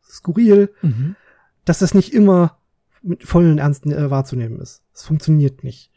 skurril, 0.03 0.73
mhm. 0.81 1.15
dass 1.63 1.79
das 1.79 1.93
nicht 1.93 2.13
immer 2.13 2.57
mit 3.01 3.23
vollen 3.23 3.59
Ernst 3.59 3.85
äh, 3.85 4.09
wahrzunehmen 4.09 4.59
ist. 4.59 4.81
Es 4.93 5.03
funktioniert 5.03 5.63
nicht. 5.63 5.91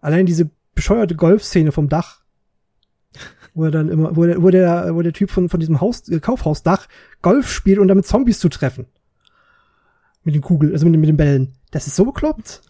Allein 0.00 0.26
diese 0.26 0.50
bescheuerte 0.78 1.16
Golfszene 1.16 1.72
vom 1.72 1.88
Dach, 1.88 2.22
wo 3.52 3.64
er 3.64 3.72
dann 3.72 3.88
immer, 3.88 4.14
wo 4.14 4.24
der, 4.24 4.40
wo 4.40 4.50
der, 4.50 4.94
wo 4.94 5.02
der 5.02 5.12
Typ 5.12 5.32
von, 5.32 5.48
von 5.48 5.58
diesem 5.58 5.80
Haus, 5.80 6.08
äh, 6.08 6.20
Kaufhausdach 6.20 6.86
Golf 7.20 7.50
spielt, 7.50 7.80
um 7.80 7.88
damit 7.88 8.06
Zombies 8.06 8.38
zu 8.38 8.48
treffen. 8.48 8.86
Mit 10.22 10.36
den 10.36 10.42
Kugeln, 10.42 10.72
also 10.72 10.86
mit, 10.86 11.00
mit 11.00 11.08
den 11.08 11.16
Bällen. 11.16 11.54
Das 11.72 11.88
ist 11.88 11.96
so 11.96 12.04
bekloppt. 12.04 12.62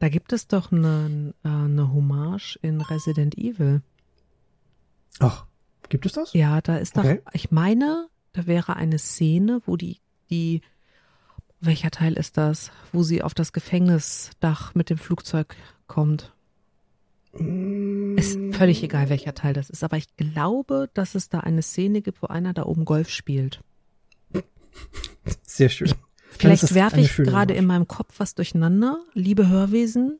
Da 0.00 0.08
gibt 0.08 0.32
es 0.32 0.48
doch 0.48 0.72
eine, 0.72 1.32
äh, 1.44 1.48
eine 1.48 1.92
Hommage 1.92 2.58
in 2.60 2.80
Resident 2.80 3.38
Evil. 3.38 3.82
Ach, 5.20 5.46
Gibt 5.88 6.06
es 6.06 6.12
das? 6.12 6.32
Ja, 6.32 6.60
da 6.60 6.78
ist 6.78 6.96
doch, 6.96 7.04
Okay. 7.04 7.22
ich 7.34 7.52
meine, 7.52 8.08
da 8.32 8.46
wäre 8.46 8.74
eine 8.74 8.98
Szene, 8.98 9.60
wo 9.64 9.76
die, 9.76 10.00
die, 10.28 10.62
welcher 11.60 11.92
Teil 11.92 12.14
ist 12.14 12.36
das, 12.36 12.72
wo 12.92 13.04
sie 13.04 13.22
auf 13.22 13.32
das 13.32 13.52
Gefängnisdach 13.52 14.74
mit 14.74 14.90
dem 14.90 14.98
Flugzeug 14.98 15.54
kommt. 15.86 16.34
Ist 18.16 18.38
völlig 18.52 18.82
egal, 18.82 19.08
welcher 19.08 19.34
Teil 19.34 19.54
das 19.54 19.70
ist, 19.70 19.82
aber 19.82 19.96
ich 19.96 20.14
glaube, 20.16 20.88
dass 20.94 21.14
es 21.14 21.28
da 21.28 21.40
eine 21.40 21.62
Szene 21.62 22.00
gibt, 22.02 22.22
wo 22.22 22.28
einer 22.28 22.52
da 22.54 22.64
oben 22.64 22.84
Golf 22.84 23.10
spielt. 23.10 23.60
Sehr 25.42 25.68
schön. 25.68 25.92
Vielleicht 26.30 26.74
werfe 26.74 27.00
ich 27.00 27.14
gerade 27.16 27.54
in 27.54 27.66
meinem 27.66 27.86
Kopf 27.88 28.14
was 28.18 28.34
durcheinander. 28.34 29.00
Liebe 29.14 29.48
Hörwesen, 29.48 30.18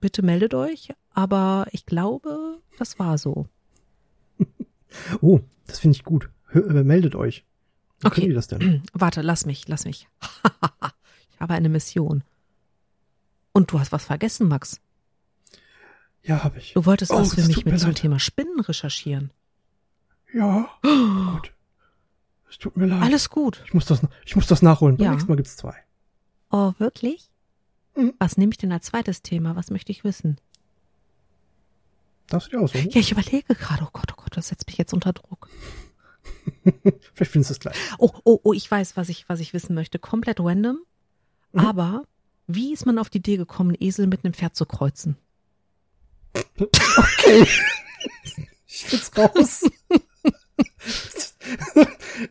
bitte 0.00 0.22
meldet 0.22 0.54
euch. 0.54 0.92
Aber 1.12 1.66
ich 1.72 1.86
glaube, 1.86 2.58
das 2.78 2.98
war 2.98 3.18
so. 3.18 3.46
Oh, 5.20 5.38
das 5.68 5.78
finde 5.78 5.96
ich 5.96 6.02
gut. 6.02 6.30
Hör, 6.46 6.68
äh, 6.68 6.82
meldet 6.82 7.14
euch. 7.14 7.44
Wie 8.00 8.08
Okay. 8.08 8.22
können 8.22 8.34
das 8.34 8.48
denn? 8.48 8.82
Warte, 8.92 9.22
lass 9.22 9.46
mich, 9.46 9.68
lass 9.68 9.84
mich. 9.84 10.08
ich 11.32 11.40
habe 11.40 11.54
eine 11.54 11.68
Mission. 11.68 12.24
Und 13.52 13.70
du 13.70 13.78
hast 13.78 13.92
was 13.92 14.04
vergessen, 14.04 14.48
Max. 14.48 14.80
Ja, 16.22 16.44
habe 16.44 16.58
ich. 16.58 16.72
Du 16.74 16.84
wolltest 16.86 17.12
Oh, 17.12 17.18
was 17.18 17.34
für 17.34 17.42
mich 17.42 17.64
mit 17.64 17.78
zum 17.78 17.88
leid. 17.90 17.98
Thema 17.98 18.18
Spinnen 18.18 18.60
recherchieren. 18.60 19.30
Ja. 20.32 20.68
Gut. 20.82 21.52
Es 22.48 22.58
tut 22.58 22.76
mir 22.76 22.86
leid. 22.86 23.02
Alles 23.02 23.30
gut. 23.30 23.62
Ich 23.66 23.74
muss 23.74 23.86
das, 23.86 24.00
ich 24.26 24.34
muss 24.36 24.46
das 24.48 24.60
nachholen. 24.60 24.96
Beim 24.96 25.04
Ja. 25.04 25.10
nächsten 25.12 25.28
Mal 25.30 25.36
gibt's 25.36 25.56
zwei. 25.56 25.74
Oh, 26.50 26.72
wirklich? 26.78 27.30
Mhm. 27.96 28.12
Was 28.18 28.36
nehme 28.36 28.50
ich 28.52 28.58
denn 28.58 28.72
als 28.72 28.86
zweites 28.86 29.22
Thema? 29.22 29.54
Was 29.56 29.70
möchte 29.70 29.92
ich 29.92 30.02
wissen? 30.04 30.36
Darfst 32.26 32.48
du 32.52 32.56
dir 32.58 32.62
aussuchen? 32.62 32.90
Ja, 32.90 33.00
ich 33.00 33.12
überlege 33.12 33.54
gerade. 33.54 33.84
Oh 33.84 33.90
Gott, 33.92 34.12
oh 34.12 34.16
Gott, 34.20 34.36
das 34.36 34.48
setzt 34.48 34.66
mich 34.66 34.78
jetzt 34.78 34.92
unter 34.92 35.12
Druck. 35.12 35.48
Vielleicht 37.14 37.32
findest 37.32 37.50
du 37.50 37.54
es 37.54 37.60
gleich. 37.60 37.76
Oh, 37.98 38.10
oh, 38.24 38.40
oh, 38.42 38.52
ich 38.52 38.68
weiß, 38.70 38.96
was 38.96 39.08
ich, 39.08 39.28
was 39.28 39.40
ich 39.40 39.52
wissen 39.52 39.74
möchte. 39.74 39.98
Komplett 39.98 40.40
random. 40.40 40.78
Mhm. 41.52 41.60
Aber 41.60 42.04
wie 42.46 42.72
ist 42.72 42.84
man 42.86 42.98
auf 42.98 43.10
die 43.10 43.18
Idee 43.18 43.36
gekommen, 43.36 43.70
einen 43.70 43.82
Esel 43.88 44.06
mit 44.06 44.24
einem 44.24 44.34
Pferd 44.34 44.56
zu 44.56 44.66
kreuzen? 44.66 45.16
Okay. 46.34 47.46
Ich 48.72 48.84
find's 48.86 49.10
raus. 49.16 49.62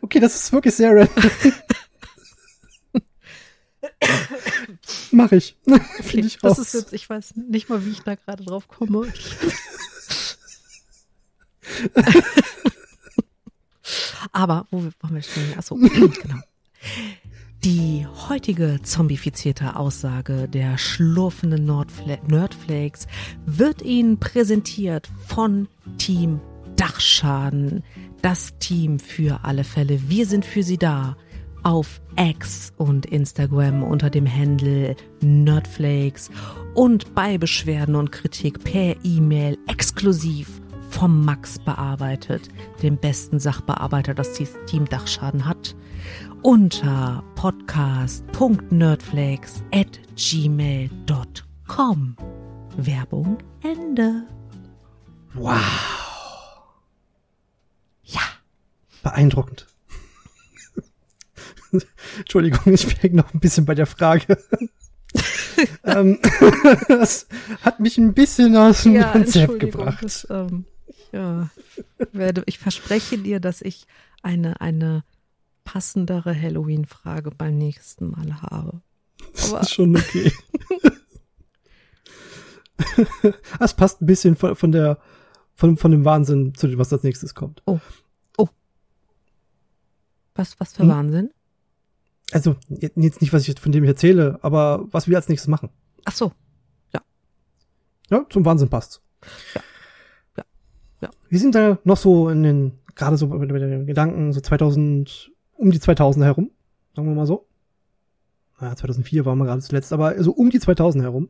okay, 0.02 0.20
das 0.20 0.36
ist 0.36 0.52
wirklich 0.52 0.74
sehr 0.74 0.96
random. 0.96 1.32
Mach 5.12 5.32
ich. 5.32 5.56
Finde 6.02 6.28
ich 6.28 6.44
raus. 6.44 6.58
Das 6.58 6.60
ist 6.60 6.74
jetzt, 6.74 6.94
ich 6.94 7.08
weiß 7.10 7.36
nicht 7.36 7.70
mal, 7.70 7.86
wie 7.86 7.92
ich 7.92 8.02
da 8.02 8.16
gerade 8.16 8.44
drauf 8.44 8.68
komme. 8.68 9.12
Aber 14.32 14.68
wo 14.72 14.84
wir- 14.84 14.92
wollen 15.02 15.16
wir 15.16 15.22
stehen? 15.22 15.58
Achso, 15.58 15.76
genau. 15.76 16.40
Die 17.64 17.99
heutige 18.30 18.80
zombifizierte 18.84 19.76
Aussage 19.76 20.48
der 20.48 20.78
schlurfenden 20.78 21.66
Nerdflakes 22.28 23.08
wird 23.48 23.82
Ihnen 23.82 24.20
präsentiert 24.20 25.10
von 25.26 25.68
Team 25.98 26.40
Dachschaden. 26.76 27.84
Das 28.22 28.58
Team 28.60 29.00
für 29.00 29.44
alle 29.44 29.64
Fälle. 29.64 30.10
Wir 30.10 30.28
sind 30.28 30.46
für 30.46 30.62
Sie 30.62 30.78
da. 30.78 31.18
Auf 31.64 32.02
X 32.18 32.72
und 32.78 33.08
Instagram 33.08 33.84
unter 33.84 34.10
dem 34.10 34.32
Handle 34.32 34.96
Nerdflakes 35.22 36.30
und 36.76 37.16
bei 37.16 37.38
Beschwerden 37.38 37.96
und 37.96 38.12
Kritik 38.12 38.64
per 38.64 38.96
E-Mail 39.04 39.58
exklusiv 39.68 40.62
vom 40.90 41.26
Max 41.26 41.60
bearbeitet, 41.60 42.50
dem 42.82 42.96
besten 42.96 43.40
Sachbearbeiter, 43.40 44.14
das 44.14 44.34
Team 44.68 44.86
Dachschaden 44.86 45.46
hat, 45.46 45.76
unter 46.42 47.24
podcast.nerdflakes 47.36 49.62
at 49.74 50.00
gmail.com. 50.16 52.16
Werbung 52.78 53.38
Ende. 53.62 54.24
Wow. 55.34 55.58
Ja. 58.04 58.22
Beeindruckend. 59.04 59.68
Entschuldigung, 62.18 62.74
ich 62.74 63.00
bin 63.00 63.16
noch 63.16 63.34
ein 63.34 63.40
bisschen 63.40 63.66
bei 63.66 63.76
der 63.76 63.86
Frage. 63.86 64.38
ähm, 65.84 66.20
das 66.88 67.28
hat 67.62 67.80
mich 67.80 67.98
ein 67.98 68.14
bisschen 68.14 68.56
aus 68.56 68.84
dem 68.84 69.02
Konzept 69.02 69.60
gebracht. 69.60 70.04
Das, 70.04 70.28
ähm, 70.30 70.66
ja, 71.12 71.50
werde, 72.12 72.44
ich 72.46 72.60
verspreche 72.60 73.18
dir, 73.18 73.40
dass 73.40 73.62
ich 73.62 73.86
eine, 74.22 74.62
eine 74.62 75.04
passendere 75.72 76.34
Halloween-Frage 76.40 77.32
beim 77.32 77.58
nächsten 77.58 78.10
Mal 78.10 78.42
habe. 78.42 78.82
Das 79.34 79.52
ist 79.52 79.74
schon 79.74 79.96
okay. 79.96 80.32
Das 83.60 83.76
passt 83.76 84.02
ein 84.02 84.06
bisschen 84.06 84.36
von, 84.38 84.56
von 84.56 84.72
der, 84.72 85.00
von, 85.54 85.76
von 85.76 85.92
dem 85.92 86.06
Wahnsinn 86.06 86.56
zu 86.56 86.68
dem, 86.68 86.80
was 86.80 86.94
als 86.94 87.04
nächstes 87.04 87.36
kommt. 87.36 87.62
Was, 90.36 90.58
was 90.60 90.74
für 90.74 90.84
Hm? 90.84 90.90
Wahnsinn? 90.90 91.30
Also, 92.32 92.56
jetzt 92.70 92.98
nicht, 93.22 93.34
was 93.34 93.46
ich 93.48 93.60
von 93.60 93.72
dem 93.74 93.84
ich 93.84 93.90
erzähle, 93.90 94.40
aber 94.42 94.86
was 94.92 95.10
wir 95.10 95.18
als 95.18 95.28
nächstes 95.28 95.50
machen. 95.50 95.70
Ach 96.06 96.16
so, 96.16 96.32
Ja, 98.12 98.26
zum 98.30 98.44
Wahnsinn 98.46 98.70
passt. 98.70 99.04
Ja. 99.54 99.62
Ja. 100.38 100.44
Ja. 101.02 101.10
Wir 101.30 101.40
sind 101.40 101.54
da 101.54 101.78
noch 101.84 101.98
so 101.98 102.30
in 102.30 102.42
den, 102.42 102.80
gerade 102.96 103.18
so 103.18 103.28
mit, 103.28 103.52
mit 103.52 103.62
den 103.62 103.86
Gedanken, 103.86 104.34
so 104.34 104.42
2000, 104.42 105.32
um 105.60 105.72
die 105.72 105.80
2000 105.80 106.26
herum, 106.26 106.52
sagen 106.96 107.08
wir 107.08 107.16
mal 107.16 107.26
so. 107.28 107.46
Naja, 108.60 108.76
2004 108.76 109.26
waren 109.26 109.38
wir 109.38 109.46
gerade 109.46 109.62
zuletzt, 109.62 109.94
aber 109.94 110.22
so 110.24 110.32
um 110.32 110.50
die 110.50 110.60
2000 110.60 111.04
herum. 111.04 111.30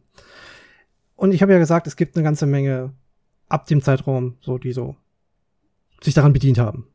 Und 1.15 1.34
ich 1.34 1.42
habe 1.42 1.52
ja 1.52 1.60
gesagt, 1.60 1.86
es 1.88 1.96
gibt 1.96 2.15
eine 2.15 2.24
ganze 2.24 2.46
Menge 2.46 2.94
ab 3.50 3.65
dem 3.65 3.82
Zeitraum, 3.82 4.38
so 4.42 4.58
die 4.58 4.72
so 4.72 4.96
sich 6.02 6.13
daran 6.13 6.34
bedient 6.34 6.58
haben. 6.58 6.88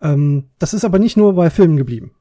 Ähm, 0.00 0.50
das 0.58 0.74
ist 0.74 0.84
aber 0.84 0.98
nicht 0.98 1.16
nur 1.16 1.34
bei 1.34 1.50
Filmen 1.50 1.76
geblieben. 1.76 2.12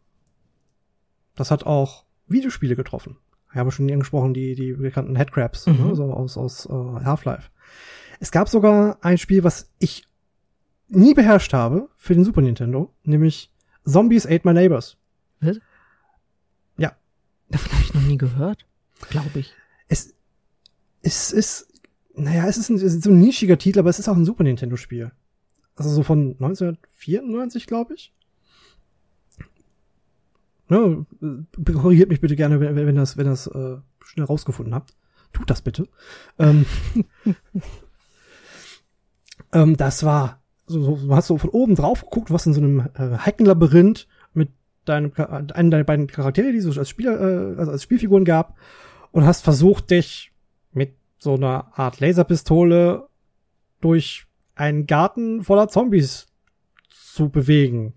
Das 1.36 1.52
hat 1.52 1.66
auch 1.66 2.06
Videospiele 2.28 2.76
getroffen. 2.76 3.18
Ich 3.52 3.58
habe 3.58 3.72
schon 3.72 3.90
angesprochen, 3.90 4.34
die, 4.34 4.56
die 4.56 4.74
bekannten 4.74 5.16
Headcrabs, 5.16 5.68
Mhm. 5.68 5.88
ne, 5.88 5.96
so 5.96 6.12
aus, 6.12 6.38
aus 6.38 6.66
äh, 6.66 6.72
Half-Life. 7.06 7.50
Es 8.20 8.32
gab 8.32 8.50
sogar 8.50 8.98
ein 9.02 9.18
Spiel, 9.18 9.44
was 9.44 9.72
ich 9.80 10.06
nie 10.88 11.14
beherrscht 11.14 11.54
habe 11.54 11.90
für 11.96 12.14
den 12.14 12.24
Super 12.26 12.42
Nintendo, 12.42 12.94
nämlich 13.04 13.52
Zombies 13.86 14.26
Ate 14.26 14.41
My 14.43 14.54
Neighbors. 14.54 14.98
Was? 15.39 15.60
Ja. 16.78 16.95
davon 17.50 17.71
habe 17.71 17.84
ich 17.84 17.93
noch 17.93 18.02
nie 18.02 18.17
gehört, 18.17 18.65
glaube 19.10 19.39
ich. 19.39 19.54
Es, 19.88 20.13
es 21.02 21.32
ist, 21.32 21.67
naja, 22.15 22.48
es 22.48 22.58
ist, 22.58 22.69
ein, 22.69 22.76
es 22.76 22.84
ist 22.84 23.04
so 23.04 23.12
ein 23.12 23.19
nischiger 23.19 23.58
Titel, 23.58 23.80
aber 23.80 23.89
es 23.89 24.00
ist 24.00 24.10
auch 24.10 24.15
ein 24.15 24.26
Super 24.26 24.43
Nintendo 24.43 24.76
Spiel. 24.76 25.12
Also 25.76 25.89
so 25.89 26.04
von 26.04 26.32
1994, 26.39 27.67
glaube 27.67 27.93
ich. 27.95 28.13
Ne, 30.67 31.06
äh, 31.21 31.74
korrigiert 31.74 32.10
mich 32.10 32.21
bitte 32.21 32.36
gerne, 32.36 32.60
wenn, 32.60 32.76
wenn 32.76 32.95
das, 32.95 33.17
wenn 33.17 33.28
das 33.28 33.45
äh, 33.48 33.78
schnell 34.04 34.26
rausgefunden 34.26 34.74
habt. 34.74 34.95
Tut 35.32 35.50
das 35.50 35.62
bitte. 35.62 35.88
Ähm, 36.39 36.65
ähm, 39.52 39.78
das 39.78 40.04
war, 40.04 40.41
so, 40.67 40.82
so, 40.82 41.08
du 41.08 41.15
hast 41.15 41.28
so 41.28 41.38
von 41.38 41.49
oben 41.51 41.75
drauf 41.75 42.01
geguckt, 42.01 42.32
was 42.32 42.45
in 42.45 42.54
so 42.54 42.62
einem 42.62 42.80
äh, 42.95 43.17
Heckenlabyrinth 43.17 44.08
mit 44.34 44.49
deinem, 44.86 45.12
einem 45.15 45.71
deiner 45.71 45.84
beiden 45.84 46.08
Charaktere, 46.08 46.51
die 46.51 46.58
es 46.58 46.78
als 46.78 46.89
Spieler, 46.89 47.19
äh, 47.19 47.58
also 47.60 47.71
als 47.71 47.84
Spielfiguren 47.84 48.25
gab, 48.25 48.56
und 49.12 49.25
hast 49.25 49.43
versucht, 49.43 49.91
dich 49.91 50.32
mit 50.71 50.93
so 51.19 51.36
einer 51.36 51.78
Art 51.78 51.99
Laserpistole 51.99 53.08
durch 53.82 54.25
einen 54.56 54.88
Garten 54.88 55.43
voller 55.43 55.67
Zombies 55.67 56.28
zu 56.89 57.30
bewegen. 57.30 57.93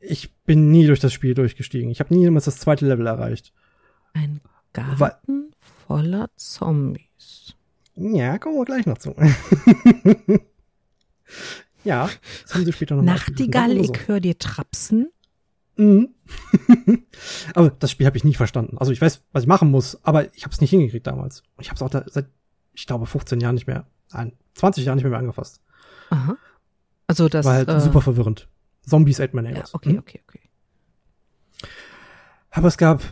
Ich 0.00 0.34
bin 0.44 0.70
nie 0.70 0.86
durch 0.86 1.00
das 1.00 1.12
Spiel 1.12 1.34
durchgestiegen. 1.34 1.90
Ich 1.90 2.00
habe 2.00 2.14
nie 2.14 2.20
jemals 2.22 2.44
das 2.44 2.58
zweite 2.58 2.86
Level 2.86 3.06
erreicht. 3.06 3.52
Ein 4.12 4.40
Weil- 4.74 5.10
Garten 5.10 5.50
voller 5.86 6.28
Zombies. 6.36 7.54
Ja, 7.94 8.38
kommen 8.38 8.56
wir 8.56 8.64
gleich 8.66 8.84
noch 8.86 8.98
zu. 8.98 9.14
ja, 11.84 12.08
das 12.42 12.54
haben 12.54 12.64
sie 12.64 12.72
später 12.72 12.96
noch. 12.96 13.02
Nachtigall, 13.02 13.76
ich 13.76 14.08
höre 14.08 14.20
dir 14.20 14.38
trapsen. 14.38 15.10
Mhm. 15.76 16.14
aber 17.54 17.70
das 17.70 17.90
Spiel 17.90 18.06
habe 18.06 18.16
ich 18.16 18.24
nie 18.24 18.34
verstanden. 18.34 18.78
Also 18.78 18.92
ich 18.92 19.00
weiß, 19.00 19.22
was 19.32 19.42
ich 19.42 19.46
machen 19.48 19.70
muss, 19.70 20.02
aber 20.04 20.34
ich 20.34 20.44
habe 20.44 20.52
es 20.52 20.60
nicht 20.60 20.70
hingekriegt 20.70 21.06
damals. 21.06 21.42
Ich 21.60 21.68
habe 21.68 21.76
es 21.76 21.82
auch 21.82 21.90
da, 21.90 22.04
seit, 22.06 22.26
ich 22.72 22.86
glaube, 22.86 23.06
15 23.06 23.40
Jahren 23.40 23.54
nicht 23.54 23.66
mehr, 23.66 23.86
nein, 24.12 24.32
20 24.54 24.84
Jahren 24.84 24.96
nicht 24.96 25.04
mehr, 25.04 25.10
mehr 25.10 25.18
angefasst. 25.20 25.60
Aha. 26.10 26.36
Also 27.06 27.28
das 27.28 27.44
War 27.44 27.54
halt 27.54 27.68
äh, 27.68 27.80
super 27.80 28.00
verwirrend. 28.00 28.48
Zombies 28.86 29.20
ate 29.20 29.36
my 29.36 29.42
Ja, 29.42 29.50
neighbors. 29.50 29.74
okay, 29.74 29.90
Hm? 29.90 29.98
okay, 29.98 30.20
okay. 30.26 30.40
Aber 32.50 32.68
es 32.68 32.78
gab 32.78 33.02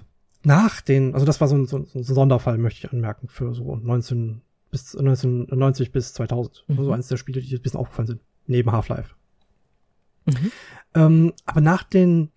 nach 0.42 0.80
den, 0.80 1.14
also 1.14 1.26
das 1.26 1.40
war 1.40 1.48
so 1.48 1.56
ein, 1.56 1.66
so 1.66 1.78
ein 1.78 1.86
so 1.86 1.98
ein 1.98 2.04
Sonderfall, 2.04 2.58
möchte 2.58 2.86
ich 2.86 2.92
anmerken, 2.92 3.28
für 3.28 3.54
so 3.54 3.76
19 3.76 4.40
bis 4.74 4.96
1990 4.96 5.92
bis 5.92 6.12
2000. 6.14 6.64
Mhm. 6.66 6.84
So 6.84 6.90
eines 6.90 7.06
der 7.06 7.16
Spiele, 7.16 7.40
die 7.40 7.54
ein 7.54 7.62
bisschen 7.62 7.78
aufgefallen 7.78 8.08
sind. 8.08 8.20
neben 8.46 8.72
Half-Life. 8.72 9.14
Mhm. 10.26 10.52
Ähm, 10.94 11.32
aber 11.46 11.60
nach 11.60 11.84
den 11.84 12.32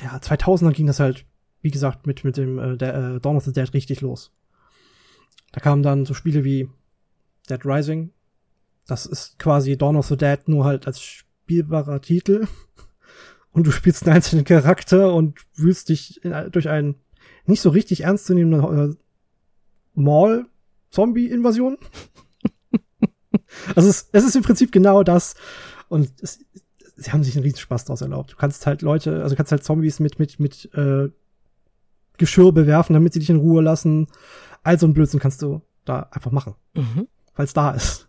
ja, 0.00 0.16
2000er 0.16 0.70
ging 0.70 0.86
das 0.86 1.00
halt, 1.00 1.26
wie 1.60 1.72
gesagt, 1.72 2.06
mit, 2.06 2.22
mit 2.22 2.36
dem 2.36 2.58
äh, 2.58 2.76
der, 2.76 2.94
äh, 2.94 3.20
Dawn 3.20 3.36
of 3.36 3.44
the 3.44 3.52
Dead 3.52 3.74
richtig 3.74 4.00
los. 4.00 4.32
Da 5.50 5.60
kamen 5.60 5.82
dann 5.82 6.06
so 6.06 6.14
Spiele 6.14 6.44
wie 6.44 6.70
Dead 7.50 7.64
Rising. 7.64 8.12
Das 8.86 9.04
ist 9.04 9.40
quasi 9.40 9.76
Dawn 9.76 9.96
of 9.96 10.06
the 10.06 10.16
Dead 10.16 10.38
nur 10.46 10.64
halt 10.64 10.86
als 10.86 11.00
spielbarer 11.00 12.00
Titel. 12.00 12.46
Und 13.50 13.66
du 13.66 13.72
spielst 13.72 14.04
einen 14.06 14.16
einzelnen 14.16 14.44
Charakter 14.46 15.12
und 15.12 15.38
wühlst 15.54 15.90
dich 15.90 16.24
in, 16.24 16.32
durch 16.52 16.70
einen 16.70 16.94
nicht 17.44 17.60
so 17.60 17.68
richtig 17.68 18.04
ernstzunehmenden 18.04 18.92
äh, 18.92 18.96
Mall-Zombie-Invasion. 20.92 21.78
also 23.74 23.88
es, 23.88 24.08
es 24.12 24.24
ist 24.24 24.36
im 24.36 24.42
Prinzip 24.42 24.72
genau 24.72 25.02
das. 25.02 25.34
Und 25.88 26.10
es, 26.20 26.44
sie 26.96 27.12
haben 27.12 27.24
sich 27.24 27.34
einen 27.36 27.44
riesen 27.44 27.58
Spaß 27.58 27.84
daraus 27.84 28.02
erlaubt. 28.02 28.32
Du 28.32 28.36
kannst 28.36 28.66
halt 28.66 28.82
Leute, 28.82 29.22
also 29.22 29.34
kannst 29.36 29.52
halt 29.52 29.64
Zombies 29.64 30.00
mit, 30.00 30.18
mit, 30.18 30.38
mit 30.38 30.72
äh, 30.74 31.10
Geschirr 32.18 32.52
bewerfen, 32.52 32.94
damit 32.94 33.12
sie 33.12 33.18
dich 33.18 33.30
in 33.30 33.36
Ruhe 33.36 33.62
lassen. 33.62 34.06
All 34.62 34.78
so 34.78 34.86
ein 34.86 34.94
Blödsinn 34.94 35.20
kannst 35.20 35.42
du 35.42 35.62
da 35.84 36.08
einfach 36.12 36.30
machen. 36.30 36.54
Mhm. 36.74 37.08
Weil 37.34 37.46
es 37.46 37.52
da 37.52 37.72
ist. 37.72 38.08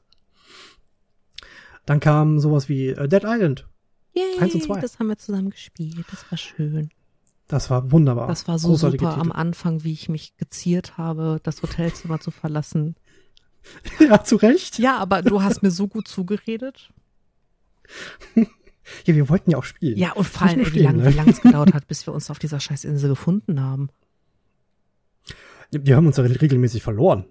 Dann 1.85 1.99
kam 1.99 2.39
sowas 2.39 2.69
wie 2.69 2.89
äh, 2.89 3.07
Dead 3.07 3.23
Island. 3.25 3.67
Yay, 4.13 4.39
Eins 4.39 4.53
und 4.53 4.63
zwei. 4.63 4.79
das 4.79 4.99
haben 4.99 5.07
wir 5.07 5.17
zusammen 5.17 5.49
gespielt. 5.49 6.05
Das 6.11 6.29
war 6.29 6.37
schön. 6.37 6.91
Das 7.47 7.69
war 7.69 7.91
wunderbar. 7.91 8.27
Das 8.27 8.47
war 8.47 8.57
so 8.57 8.69
Großartige 8.69 9.05
super 9.05 9.15
Titel. 9.15 9.29
am 9.29 9.31
Anfang, 9.31 9.83
wie 9.83 9.93
ich 9.93 10.09
mich 10.09 10.35
geziert 10.37 10.97
habe, 10.97 11.39
das 11.43 11.61
Hotelzimmer 11.61 12.19
zu 12.19 12.31
verlassen. 12.31 12.95
Ja, 13.99 14.21
zu 14.21 14.35
Recht. 14.35 14.77
Ja, 14.77 14.97
aber 14.97 15.21
du 15.21 15.41
hast 15.41 15.63
mir 15.63 15.71
so 15.71 15.87
gut 15.87 16.07
zugeredet. 16.07 16.91
Ja, 19.05 19.15
wir 19.15 19.29
wollten 19.29 19.49
ja 19.49 19.57
auch 19.57 19.63
spielen. 19.63 19.97
Ja, 19.97 20.11
und 20.11 20.27
vor 20.27 20.45
allem, 20.45 20.59
ey, 20.59 20.73
wie 20.73 20.79
lange 20.79 21.03
ne? 21.03 21.25
es 21.29 21.39
gedauert 21.41 21.73
hat, 21.73 21.87
bis 21.87 22.05
wir 22.05 22.13
uns 22.13 22.29
auf 22.29 22.37
dieser 22.37 22.59
Scheißinsel 22.59 23.07
gefunden 23.09 23.61
haben. 23.61 23.89
Die 25.71 25.95
haben 25.95 26.05
uns 26.05 26.17
ja 26.17 26.23
regelmäßig 26.23 26.83
verloren. 26.83 27.25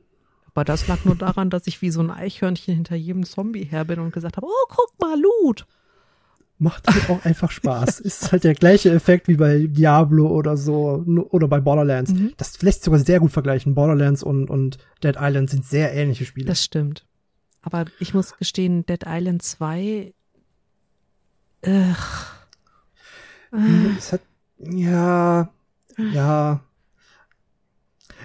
Aber 0.46 0.64
das 0.64 0.88
lag 0.88 1.04
nur 1.04 1.14
daran, 1.14 1.50
dass 1.50 1.66
ich 1.66 1.80
wie 1.80 1.90
so 1.90 2.00
ein 2.00 2.10
Eichhörnchen 2.10 2.74
hinter 2.74 2.96
jedem 2.96 3.24
Zombie 3.24 3.64
her 3.64 3.84
bin 3.84 4.00
und 4.00 4.12
gesagt 4.12 4.36
habe, 4.36 4.46
oh, 4.46 4.66
guck 4.68 4.98
mal, 5.00 5.18
Loot. 5.20 5.66
Macht 6.62 6.86
halt 6.86 7.10
auch 7.10 7.24
einfach 7.24 7.50
Spaß. 7.50 8.00
Ist 8.00 8.32
halt 8.32 8.44
der 8.44 8.54
gleiche 8.54 8.90
Effekt 8.90 9.28
wie 9.28 9.36
bei 9.36 9.66
Diablo 9.66 10.28
oder 10.28 10.56
so 10.56 11.04
oder 11.30 11.48
bei 11.48 11.60
Borderlands. 11.60 12.12
Mhm. 12.12 12.32
Das 12.36 12.62
lässt 12.62 12.80
sich 12.80 12.84
sogar 12.84 13.00
sehr 13.00 13.20
gut 13.20 13.32
vergleichen. 13.32 13.74
Borderlands 13.74 14.22
und, 14.22 14.48
und 14.48 14.78
Dead 15.02 15.16
Island 15.18 15.50
sind 15.50 15.64
sehr 15.64 15.92
ähnliche 15.92 16.24
Spiele. 16.24 16.46
Das 16.46 16.62
stimmt. 16.62 17.06
Aber 17.62 17.84
ich 18.00 18.14
muss 18.14 18.36
gestehen, 18.38 18.86
Dead 18.86 19.04
Island 19.06 19.42
2 19.42 20.12
Ugh. 21.64 21.96
Es 23.98 24.12
hat, 24.12 24.20
ja, 24.58 25.50
ja. 26.12 26.60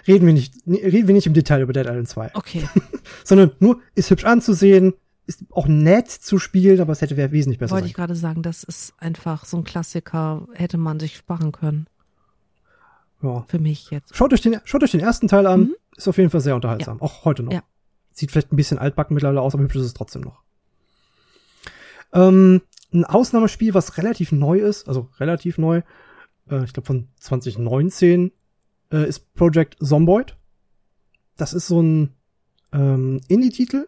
Reden 0.08 0.26
wir 0.26 0.34
nicht, 0.34 0.54
reden 0.66 1.08
wir 1.08 1.14
nicht 1.14 1.28
im 1.28 1.34
Detail 1.34 1.62
über 1.62 1.74
Dead 1.74 1.86
Island 1.86 2.08
2. 2.08 2.32
Okay. 2.34 2.68
Sondern 3.24 3.52
nur, 3.60 3.82
ist 3.94 4.10
hübsch 4.10 4.24
anzusehen, 4.24 4.94
ist 5.28 5.44
auch 5.52 5.68
nett 5.68 6.10
zu 6.10 6.40
spielen, 6.40 6.80
aber 6.80 6.94
es 6.94 7.02
hätte 7.02 7.18
wäre 7.18 7.32
wesentlich 7.32 7.60
besser 7.60 7.74
Wollte 7.74 7.84
sein. 7.84 7.90
ich 7.90 7.96
gerade 7.96 8.16
sagen, 8.16 8.42
das 8.42 8.64
ist 8.64 8.94
einfach 8.98 9.46
so 9.46 9.58
ein 9.58 9.64
Klassiker, 9.64 10.48
hätte 10.54 10.78
man 10.78 11.00
sich 11.00 11.18
sparen 11.18 11.52
können. 11.52 11.88
Ja. 13.22 13.46
Für 13.48 13.60
mich 13.60 13.90
jetzt. 13.92 14.16
Schaut 14.16 14.34
euch 14.34 14.42
den, 14.42 14.60
schaut 14.64 14.84
euch 14.84 14.92
den 14.92 15.00
ersten 15.02 15.28
Teil 15.28 15.46
an. 15.46 15.60
Mhm. 15.62 15.76
Ist 15.96 16.08
auf 16.08 16.18
jeden 16.18 16.30
Fall 16.30 16.42
sehr 16.42 16.56
unterhaltsam. 16.56 16.98
Ja. 16.98 17.04
Auch 17.04 17.26
heute 17.26 17.44
noch. 17.44 17.52
Ja. 17.52 17.64
Sieht 18.14 18.32
vielleicht 18.32 18.52
ein 18.52 18.56
bisschen 18.56 18.80
altbacken 18.80 19.14
mittlerweile 19.14 19.42
aus, 19.42 19.54
aber 19.54 19.64
hübsch 19.64 19.76
ist 19.76 19.86
es 19.86 19.94
trotzdem 19.94 20.22
noch. 20.22 20.44
Ähm, 22.14 22.62
ein 22.94 23.04
Ausnahmespiel, 23.04 23.74
was 23.74 23.98
relativ 23.98 24.32
neu 24.32 24.60
ist, 24.60 24.88
also 24.88 25.10
relativ 25.20 25.58
neu, 25.58 25.82
äh, 26.50 26.64
ich 26.64 26.74
glaube 26.74 26.88
von 26.88 27.08
2019, 27.20 28.32
äh, 28.92 29.08
ist 29.08 29.34
Project 29.34 29.78
Zomboid. 29.82 30.38
Das 31.36 31.54
ist 31.54 31.68
so 31.68 31.82
ein 31.82 32.14
ähm, 32.72 33.20
Indie-Titel, 33.28 33.88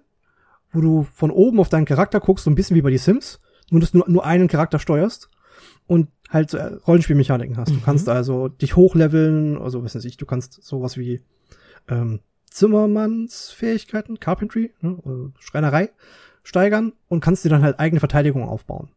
wo 0.72 0.82
du 0.82 1.08
von 1.14 1.32
oben 1.32 1.60
auf 1.60 1.70
deinen 1.70 1.86
Charakter 1.86 2.20
guckst, 2.20 2.46
so 2.46 2.52
ein 2.52 2.56
bisschen 2.56 2.76
wie 2.76 2.82
bei 2.82 2.92
die 2.92 2.98
Sims, 2.98 3.40
nur 3.70 3.82
dass 3.82 3.92
du 3.92 4.04
nur, 4.08 4.26
einen 4.26 4.48
Charakter 4.48 4.80
steuerst 4.80 5.30
und 5.88 6.10
halt 6.30 6.54
äh, 6.54 6.76
Rollenspielmechaniken 6.88 7.58
hast. 7.58 7.72
Mhm. 7.72 7.76
Du 7.76 7.82
kannst 7.82 8.10
also 8.10 8.48
dich 8.48 8.76
hochleveln, 8.76 9.58
also 9.58 9.84
was 9.84 9.96
weiß 9.96 10.06
ich, 10.06 10.18
du 10.18 10.26
kannst 10.26 10.64
sowas 10.64 10.98
wie 10.98 11.22
ähm, 11.88 12.20
Zimmermannsfähigkeiten, 12.50 14.20
Carpentry, 14.20 14.74
ne, 14.82 15.32
Schreinerei 15.40 15.92
steigern 16.44 16.94
und 17.08 17.20
kannst 17.20 17.46
dir 17.46 17.50
dann 17.50 17.62
halt 17.62 17.80
eigene 17.80 18.00
Verteidigung 18.00 18.44
aufbauen. 18.44 18.90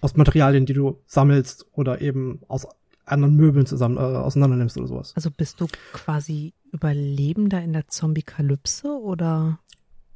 Aus 0.00 0.16
Materialien, 0.16 0.66
die 0.66 0.74
du 0.74 1.00
sammelst 1.06 1.66
oder 1.72 2.00
eben 2.00 2.40
aus 2.48 2.66
anderen 3.04 3.36
Möbeln 3.36 3.66
zusammen 3.66 3.96
äh, 3.96 4.00
auseinander 4.00 4.56
nimmst 4.56 4.76
oder 4.76 4.86
sowas. 4.86 5.12
Also 5.16 5.30
bist 5.30 5.60
du 5.60 5.66
quasi 5.92 6.52
Überlebender 6.70 7.62
in 7.62 7.72
der 7.72 7.88
Zombie-Kalypse 7.88 8.88
oder? 8.88 9.58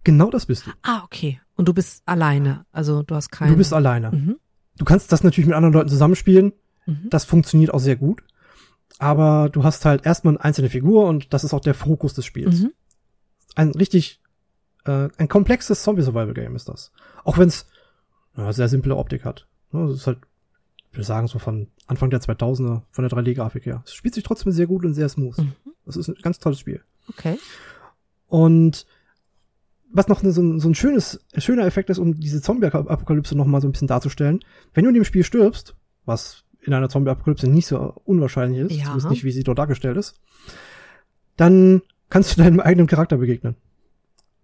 Genau 0.05 0.31
das 0.31 0.47
bist 0.47 0.67
du. 0.67 0.71
Ah, 0.83 1.03
okay. 1.05 1.41
Und 1.55 1.69
du 1.69 1.75
bist 1.75 2.03
alleine. 2.07 2.67
Also 2.73 3.03
du 3.03 3.15
hast 3.15 3.31
keinen. 3.31 3.51
Du 3.51 3.57
bist 3.57 3.73
alleine. 3.73 4.11
Mhm. 4.11 4.37
Du 4.77 4.85
kannst 4.85 5.13
das 5.13 5.23
natürlich 5.23 5.47
mit 5.47 5.57
anderen 5.57 5.75
Leuten 5.75 5.89
zusammenspielen. 5.89 6.53
Mhm. 6.87 7.09
Das 7.11 7.25
funktioniert 7.25 7.73
auch 7.73 7.79
sehr 7.79 7.97
gut. 7.97 8.23
Aber 8.99 9.49
du 9.49 9.65
hast 9.65 9.85
halt 9.85 10.07
erstmal 10.07 10.35
eine 10.35 10.45
einzelne 10.45 10.71
Figur 10.71 11.07
und 11.07 11.33
das 11.33 11.45
ist 11.45 11.55
auch 11.55 11.61
der 11.61 11.75
Fokus 11.75 12.15
des 12.15 12.25
Spiels. 12.25 12.61
Mhm. 12.61 12.73
Ein 13.55 13.71
richtig 13.73 14.23
äh, 14.85 15.09
ein 15.17 15.29
komplexes 15.29 15.83
Zombie-Survival-Game 15.83 16.57
ist 16.57 16.69
das. 16.69 16.93
Auch 17.25 17.39
wenn 17.39 17.49
es 17.49 17.67
ja, 18.37 18.53
sehr 18.53 18.69
simple 18.69 18.97
Optik 18.97 19.25
hat. 19.25 19.47
Das 19.73 19.93
ist 19.93 20.07
halt, 20.07 20.19
ich 20.91 20.97
würde 20.97 21.05
sagen, 21.05 21.27
so 21.27 21.39
von 21.39 21.69
Anfang 21.87 22.11
der 22.11 22.21
2000er, 22.21 22.83
von 22.91 23.09
der 23.09 23.11
3D-Grafik 23.11 23.67
her. 23.67 23.83
Es 23.87 23.95
spielt 23.95 24.15
sich 24.15 24.25
trotzdem 24.25 24.53
sehr 24.53 24.67
gut 24.67 24.85
und 24.85 24.95
sehr 24.95 25.09
smooth. 25.09 25.39
Mhm. 25.39 25.53
Das 25.85 25.97
ist 25.97 26.09
ein 26.09 26.17
ganz 26.23 26.39
tolles 26.39 26.59
Spiel. 26.59 26.83
Okay. 27.09 27.39
Und 28.29 28.87
was 29.93 30.09
noch 30.09 30.23
so 30.23 30.41
ein, 30.41 30.61
so 30.61 30.69
ein 30.69 30.75
schönes, 30.75 31.25
schöner 31.37 31.67
Effekt 31.67 31.91
ist, 31.91 31.99
um 31.99 32.19
diese 32.19 32.41
Zombie-Apokalypse 32.41 33.37
noch 33.37 33.47
mal 33.47 33.61
so 33.61 33.69
ein 33.69 33.73
bisschen 33.73 33.89
darzustellen. 33.89 34.41
Wenn 34.75 34.85
du 34.85 34.91
in 34.91 34.95
dem 34.95 35.05
Spiel 35.05 35.25
stirbst, 35.25 35.75
was 36.05 36.45
in 36.61 36.73
einer 36.73 36.89
Zombie-Apokalypse 36.89 37.49
nicht 37.49 37.67
so 37.67 37.95
unwahrscheinlich 38.05 38.61
ist, 38.61 38.77
ja. 38.77 38.85
zumindest 38.85 39.11
nicht, 39.11 39.25
wie 39.25 39.33
sie 39.33 39.43
dort 39.43 39.59
dargestellt 39.59 39.97
ist, 39.97 40.21
dann 41.37 41.83
kannst 42.09 42.33
du 42.33 42.43
deinem 42.43 42.61
eigenen 42.61 42.87
Charakter 42.87 43.19
begegnen 43.19 43.57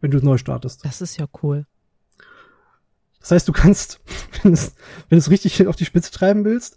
wenn 0.00 0.10
du 0.10 0.18
neu 0.18 0.38
startest. 0.38 0.84
Das 0.84 1.00
ist 1.00 1.16
ja 1.18 1.26
cool. 1.42 1.66
Das 3.20 3.32
heißt, 3.32 3.48
du 3.48 3.52
kannst, 3.52 4.00
wenn 4.42 4.52
es, 4.52 4.74
wenn 5.08 5.18
es 5.18 5.30
richtig 5.30 5.66
auf 5.66 5.76
die 5.76 5.84
Spitze 5.84 6.10
treiben 6.10 6.44
willst, 6.44 6.76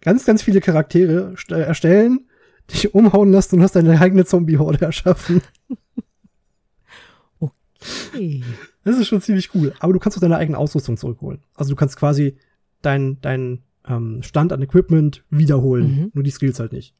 ganz, 0.00 0.24
ganz 0.24 0.42
viele 0.42 0.60
Charaktere 0.60 1.34
erstellen, 1.48 2.28
dich 2.70 2.94
umhauen 2.94 3.30
lassen 3.30 3.56
und 3.56 3.62
hast 3.62 3.76
deine 3.76 4.00
eigene 4.00 4.24
Zombie-Horde 4.24 4.84
erschaffen. 4.84 5.42
Das 8.84 8.98
ist 8.98 9.08
schon 9.08 9.20
ziemlich 9.20 9.54
cool. 9.54 9.74
Aber 9.78 9.92
du 9.92 9.98
kannst 9.98 10.16
auch 10.16 10.22
deine 10.22 10.36
eigene 10.36 10.58
Ausrüstung 10.58 10.96
zurückholen. 10.96 11.42
Also 11.54 11.70
du 11.70 11.76
kannst 11.76 11.96
quasi 11.96 12.36
deinen 12.82 13.20
dein, 13.20 13.62
ähm, 13.86 14.22
Stand 14.22 14.52
an 14.52 14.62
Equipment 14.62 15.24
wiederholen. 15.30 15.96
Mhm. 15.96 16.10
Nur 16.14 16.24
die 16.24 16.30
Skills 16.30 16.60
halt 16.60 16.72
nicht. 16.72 16.94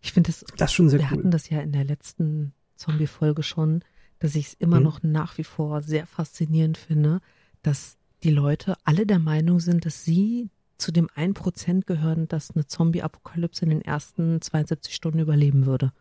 Ich 0.00 0.12
finde 0.12 0.30
das, 0.30 0.44
das 0.56 0.70
ist 0.70 0.74
schon 0.74 0.88
sehr 0.88 1.00
wir 1.00 1.06
cool. 1.06 1.10
Wir 1.10 1.18
hatten 1.18 1.30
das 1.30 1.50
ja 1.50 1.60
in 1.60 1.72
der 1.72 1.84
letzten 1.84 2.52
Zombie-Folge 2.76 3.42
schon, 3.42 3.82
dass 4.18 4.34
ich 4.34 4.48
es 4.48 4.54
immer 4.54 4.78
mhm. 4.78 4.84
noch 4.84 5.02
nach 5.02 5.38
wie 5.38 5.44
vor 5.44 5.82
sehr 5.82 6.06
faszinierend 6.06 6.78
finde, 6.78 7.20
dass 7.62 7.96
die 8.22 8.30
Leute 8.30 8.76
alle 8.84 9.06
der 9.06 9.18
Meinung 9.18 9.60
sind, 9.60 9.84
dass 9.84 10.04
sie 10.04 10.50
zu 10.78 10.92
dem 10.92 11.08
1% 11.08 11.84
gehören, 11.84 12.28
das 12.28 12.50
eine 12.50 12.66
Zombie-Apokalypse 12.66 13.64
in 13.64 13.70
den 13.70 13.82
ersten 13.82 14.40
72 14.40 14.94
Stunden 14.94 15.18
überleben 15.18 15.66
würde. 15.66 15.92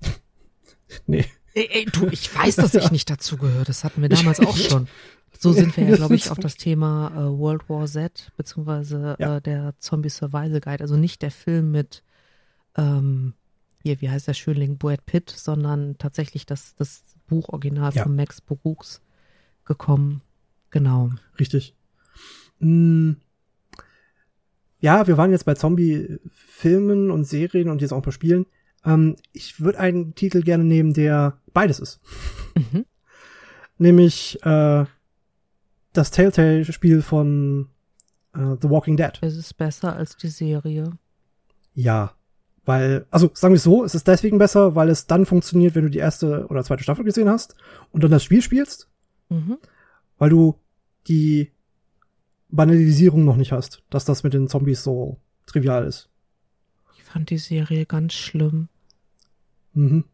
Nee. 1.06 1.24
Ey, 1.54 1.68
ey, 1.70 1.84
du, 1.84 2.08
ich 2.08 2.34
weiß, 2.34 2.56
dass 2.56 2.74
ich 2.74 2.90
nicht 2.90 3.08
dazu 3.08 3.36
gehöre. 3.36 3.64
Das 3.64 3.84
hatten 3.84 4.02
wir 4.02 4.08
damals 4.10 4.40
auch 4.40 4.56
schon. 4.56 4.88
So 5.38 5.52
sind 5.52 5.76
wir 5.76 5.88
ja, 5.88 5.96
glaube 5.96 6.16
ich, 6.16 6.30
auf 6.30 6.38
das 6.38 6.56
Thema 6.56 7.12
äh, 7.14 7.38
World 7.38 7.68
War 7.68 7.86
Z, 7.86 8.32
beziehungsweise 8.36 9.16
ja. 9.18 9.36
äh, 9.36 9.40
der 9.40 9.74
Zombie 9.78 10.08
Survival 10.08 10.60
Guide. 10.60 10.82
Also 10.82 10.96
nicht 10.96 11.22
der 11.22 11.30
Film 11.30 11.70
mit, 11.70 12.02
ähm, 12.76 13.34
hier, 13.82 14.00
wie 14.00 14.10
heißt 14.10 14.26
der 14.26 14.34
Schönling, 14.34 14.78
Brad 14.78 15.06
Pitt, 15.06 15.30
sondern 15.30 15.96
tatsächlich 15.98 16.44
das, 16.44 16.74
das 16.74 17.04
Buchoriginal 17.28 17.92
ja. 17.94 18.02
von 18.02 18.16
Max 18.16 18.40
Brooks 18.40 19.00
gekommen. 19.64 20.22
Genau. 20.70 21.10
Richtig. 21.38 21.74
Hm. 22.60 23.16
Ja, 24.80 25.06
wir 25.06 25.16
waren 25.16 25.30
jetzt 25.30 25.44
bei 25.44 25.54
Zombie-Filmen 25.54 27.10
und 27.10 27.24
Serien 27.24 27.70
und 27.70 27.80
jetzt 27.80 27.92
auch 27.92 27.98
ein 27.98 28.02
paar 28.02 28.12
Spielen. 28.12 28.44
Ähm, 28.84 29.16
ich 29.32 29.60
würde 29.60 29.78
einen 29.78 30.14
Titel 30.14 30.42
gerne 30.42 30.64
nehmen, 30.64 30.92
der 30.92 31.38
beides 31.52 31.78
ist. 31.78 32.00
Mhm. 32.54 32.84
Nämlich 33.78 34.42
äh, 34.44 34.84
das 35.92 36.10
Telltale-Spiel 36.10 37.02
von 37.02 37.68
äh, 38.34 38.56
The 38.60 38.70
Walking 38.70 38.96
Dead. 38.96 39.12
Es 39.20 39.36
ist 39.36 39.56
besser 39.56 39.96
als 39.96 40.16
die 40.16 40.28
Serie. 40.28 40.92
Ja, 41.74 42.14
weil, 42.64 43.06
also 43.10 43.30
sagen 43.34 43.52
wir 43.52 43.56
es 43.56 43.64
so, 43.64 43.84
es 43.84 43.94
ist 43.94 44.08
deswegen 44.08 44.38
besser, 44.38 44.74
weil 44.74 44.88
es 44.88 45.06
dann 45.06 45.26
funktioniert, 45.26 45.74
wenn 45.74 45.84
du 45.84 45.90
die 45.90 45.98
erste 45.98 46.46
oder 46.48 46.64
zweite 46.64 46.82
Staffel 46.82 47.04
gesehen 47.04 47.28
hast 47.28 47.54
und 47.90 48.02
dann 48.02 48.10
das 48.10 48.24
Spiel 48.24 48.42
spielst. 48.42 48.88
Mhm. 49.28 49.58
Weil 50.18 50.30
du 50.30 50.58
die 51.06 51.52
Banalisierung 52.48 53.24
noch 53.24 53.36
nicht 53.36 53.52
hast, 53.52 53.82
dass 53.90 54.04
das 54.04 54.22
mit 54.22 54.32
den 54.32 54.48
Zombies 54.48 54.82
so 54.82 55.18
trivial 55.46 55.84
ist. 55.84 56.08
Ich 56.96 57.04
fand 57.04 57.30
die 57.30 57.38
Serie 57.38 57.84
ganz 57.84 58.14
schlimm. 58.14 58.68
Mhm. 59.74 60.04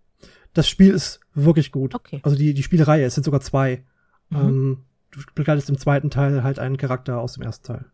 Das 0.53 0.69
Spiel 0.69 0.93
ist 0.93 1.21
wirklich 1.35 1.71
gut. 1.73 1.95
Okay. 1.95 2.21
Also 2.23 2.37
die, 2.37 2.55
die 2.55 2.63
Spielereihe, 2.63 3.05
es 3.05 3.15
sind 3.15 3.25
sogar 3.25 3.41
zwei. 3.41 3.85
Mhm. 4.31 4.39
Ähm, 4.39 4.79
du 5.11 5.21
begleitest 5.35 5.71
im 5.71 5.79
zweiten 5.79 6.11
Teil 6.11 6.43
halt 6.43 6.59
einen 6.59 6.77
Charakter 6.77 7.21
aus 7.21 7.35
dem 7.35 7.43
ersten 7.43 7.67
Teil. 7.67 7.85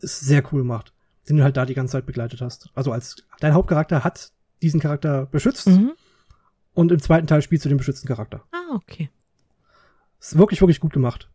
Ist 0.00 0.20
sehr 0.20 0.44
cool 0.52 0.62
gemacht, 0.62 0.92
den 1.28 1.36
du 1.36 1.42
halt 1.42 1.56
da 1.56 1.66
die 1.66 1.74
ganze 1.74 1.92
Zeit 1.92 2.06
begleitet 2.06 2.40
hast. 2.40 2.70
Also 2.74 2.92
als 2.92 3.16
dein 3.40 3.54
Hauptcharakter 3.54 4.04
hat 4.04 4.32
diesen 4.62 4.80
Charakter 4.80 5.26
beschützt 5.26 5.68
mhm. 5.68 5.92
und 6.74 6.92
im 6.92 7.00
zweiten 7.00 7.26
Teil 7.26 7.42
spielst 7.42 7.64
du 7.64 7.68
den 7.68 7.78
beschützten 7.78 8.08
Charakter. 8.08 8.44
Ah, 8.52 8.74
okay. 8.74 9.10
Ist 10.20 10.36
wirklich, 10.36 10.60
wirklich 10.60 10.80
gut 10.80 10.92
gemacht. 10.92 11.28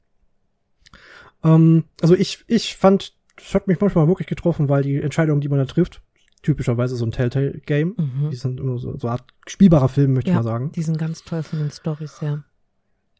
Ähm, 1.43 1.85
also 2.01 2.15
ich, 2.15 2.43
ich 2.47 2.75
fand, 2.75 3.13
es 3.37 3.53
hat 3.53 3.67
mich 3.67 3.79
manchmal 3.79 4.07
wirklich 4.07 4.27
getroffen, 4.27 4.69
weil 4.69 4.83
die 4.83 5.01
Entscheidungen, 5.01 5.41
die 5.41 5.49
man 5.49 5.59
da 5.59 5.65
trifft, 5.65 6.01
typischerweise 6.43 6.95
so 6.95 7.05
ein 7.05 7.11
Telltale-Game, 7.11 7.95
mhm. 7.97 8.29
die 8.29 8.35
sind 8.35 8.59
immer 8.59 8.77
so, 8.77 8.97
so 8.97 9.07
eine 9.07 9.13
Art 9.13 9.23
spielbarer 9.47 9.89
Film, 9.89 10.13
möchte 10.13 10.29
ja, 10.29 10.35
ich 10.35 10.43
mal 10.43 10.49
sagen. 10.49 10.71
Die 10.73 10.83
sind 10.83 10.97
ganz 10.97 11.23
toll 11.23 11.41
von 11.41 11.59
den 11.59 11.71
Stories 11.71 12.21
her. 12.21 12.43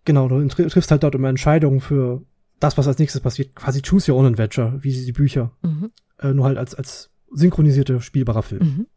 Genau, 0.05 0.27
du 0.27 0.45
triffst 0.47 0.91
halt 0.91 1.03
dort 1.03 1.15
immer 1.15 1.29
Entscheidungen 1.29 1.79
für 1.79 2.21
das, 2.59 2.77
was 2.77 2.87
als 2.87 2.99
nächstes 2.99 3.21
passiert. 3.21 3.55
Quasi 3.55 3.81
Choose 3.81 4.11
Your 4.11 4.19
Own 4.19 4.25
Adventure, 4.25 4.83
wie 4.83 4.91
sie 4.91 5.05
die 5.05 5.13
Bücher. 5.13 5.51
Mhm. 5.61 5.91
Äh, 6.19 6.33
nur 6.33 6.45
halt 6.45 6.57
als, 6.57 6.75
als 6.75 7.09
synchronisierte, 7.31 8.01
spielbarer 8.01 8.43
Film. 8.43 8.63
Mhm. 8.63 8.87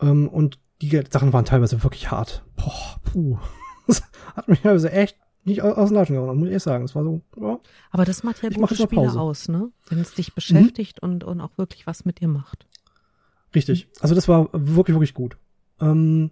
Ähm, 0.00 0.28
und 0.28 0.58
die 0.82 1.02
Sachen 1.10 1.32
waren 1.32 1.44
teilweise 1.44 1.82
wirklich 1.82 2.10
hart. 2.10 2.44
Boah, 2.56 3.00
puh. 3.04 3.38
Das 3.86 4.02
hat 4.34 4.48
mich 4.48 4.60
teilweise 4.62 4.90
echt 4.90 5.16
nicht 5.44 5.62
aus 5.62 5.90
den 5.90 5.94
Latschen 5.94 6.16
gehauen, 6.16 6.36
muss 6.36 6.46
ich 6.46 6.52
ehrlich 6.52 6.62
sagen. 6.62 6.84
Es 6.84 6.94
war 6.94 7.04
so, 7.04 7.20
ja. 7.40 7.60
Aber 7.92 8.04
das 8.04 8.24
macht 8.24 8.42
ja 8.42 8.48
gute 8.48 8.74
Spiele 8.74 9.12
aus, 9.12 9.48
ne? 9.48 9.70
Wenn 9.88 10.00
es 10.00 10.12
dich 10.12 10.34
beschäftigt 10.34 11.02
mhm. 11.02 11.08
und, 11.08 11.24
und 11.24 11.40
auch 11.40 11.56
wirklich 11.56 11.86
was 11.86 12.04
mit 12.04 12.20
dir 12.20 12.28
macht. 12.28 12.66
Richtig. 13.56 13.88
Also 14.00 14.14
das 14.14 14.28
war 14.28 14.50
wirklich, 14.52 14.94
wirklich 14.94 15.14
gut. 15.14 15.38
Ähm, 15.80 16.30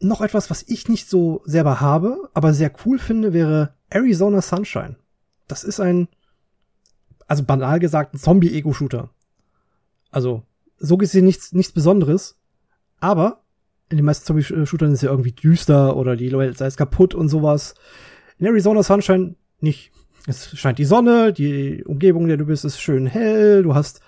noch 0.00 0.20
etwas, 0.20 0.50
was 0.50 0.64
ich 0.66 0.88
nicht 0.88 1.08
so 1.08 1.40
selber 1.44 1.80
habe, 1.80 2.28
aber 2.34 2.52
sehr 2.52 2.72
cool 2.84 2.98
finde, 2.98 3.32
wäre 3.32 3.74
Arizona 3.88 4.42
Sunshine. 4.42 4.96
Das 5.46 5.62
ist 5.62 5.78
ein, 5.78 6.08
also 7.28 7.44
banal 7.44 7.78
gesagt, 7.78 8.12
ein 8.12 8.18
Zombie-Ego-Shooter. 8.18 9.10
Also, 10.10 10.42
so 10.78 10.96
gesehen 10.96 11.24
nichts, 11.24 11.52
nichts 11.52 11.72
Besonderes. 11.72 12.40
Aber 12.98 13.44
in 13.88 13.98
den 13.98 14.04
meisten 14.04 14.26
Zombie-Shootern 14.26 14.92
ist 14.92 15.02
ja 15.02 15.10
irgendwie 15.10 15.32
düster 15.32 15.96
oder 15.96 16.16
die 16.16 16.28
Leute 16.28 16.64
es 16.64 16.76
kaputt 16.76 17.14
und 17.14 17.28
sowas. 17.28 17.76
In 18.38 18.46
Arizona 18.46 18.82
Sunshine 18.82 19.36
nicht. 19.60 19.92
Es 20.26 20.58
scheint 20.58 20.80
die 20.80 20.84
Sonne, 20.84 21.32
die 21.32 21.84
Umgebung, 21.84 22.22
in 22.22 22.28
der 22.28 22.36
du 22.36 22.46
bist, 22.46 22.64
ist 22.64 22.80
schön 22.80 23.06
hell, 23.06 23.62
du 23.62 23.76
hast 23.76 24.00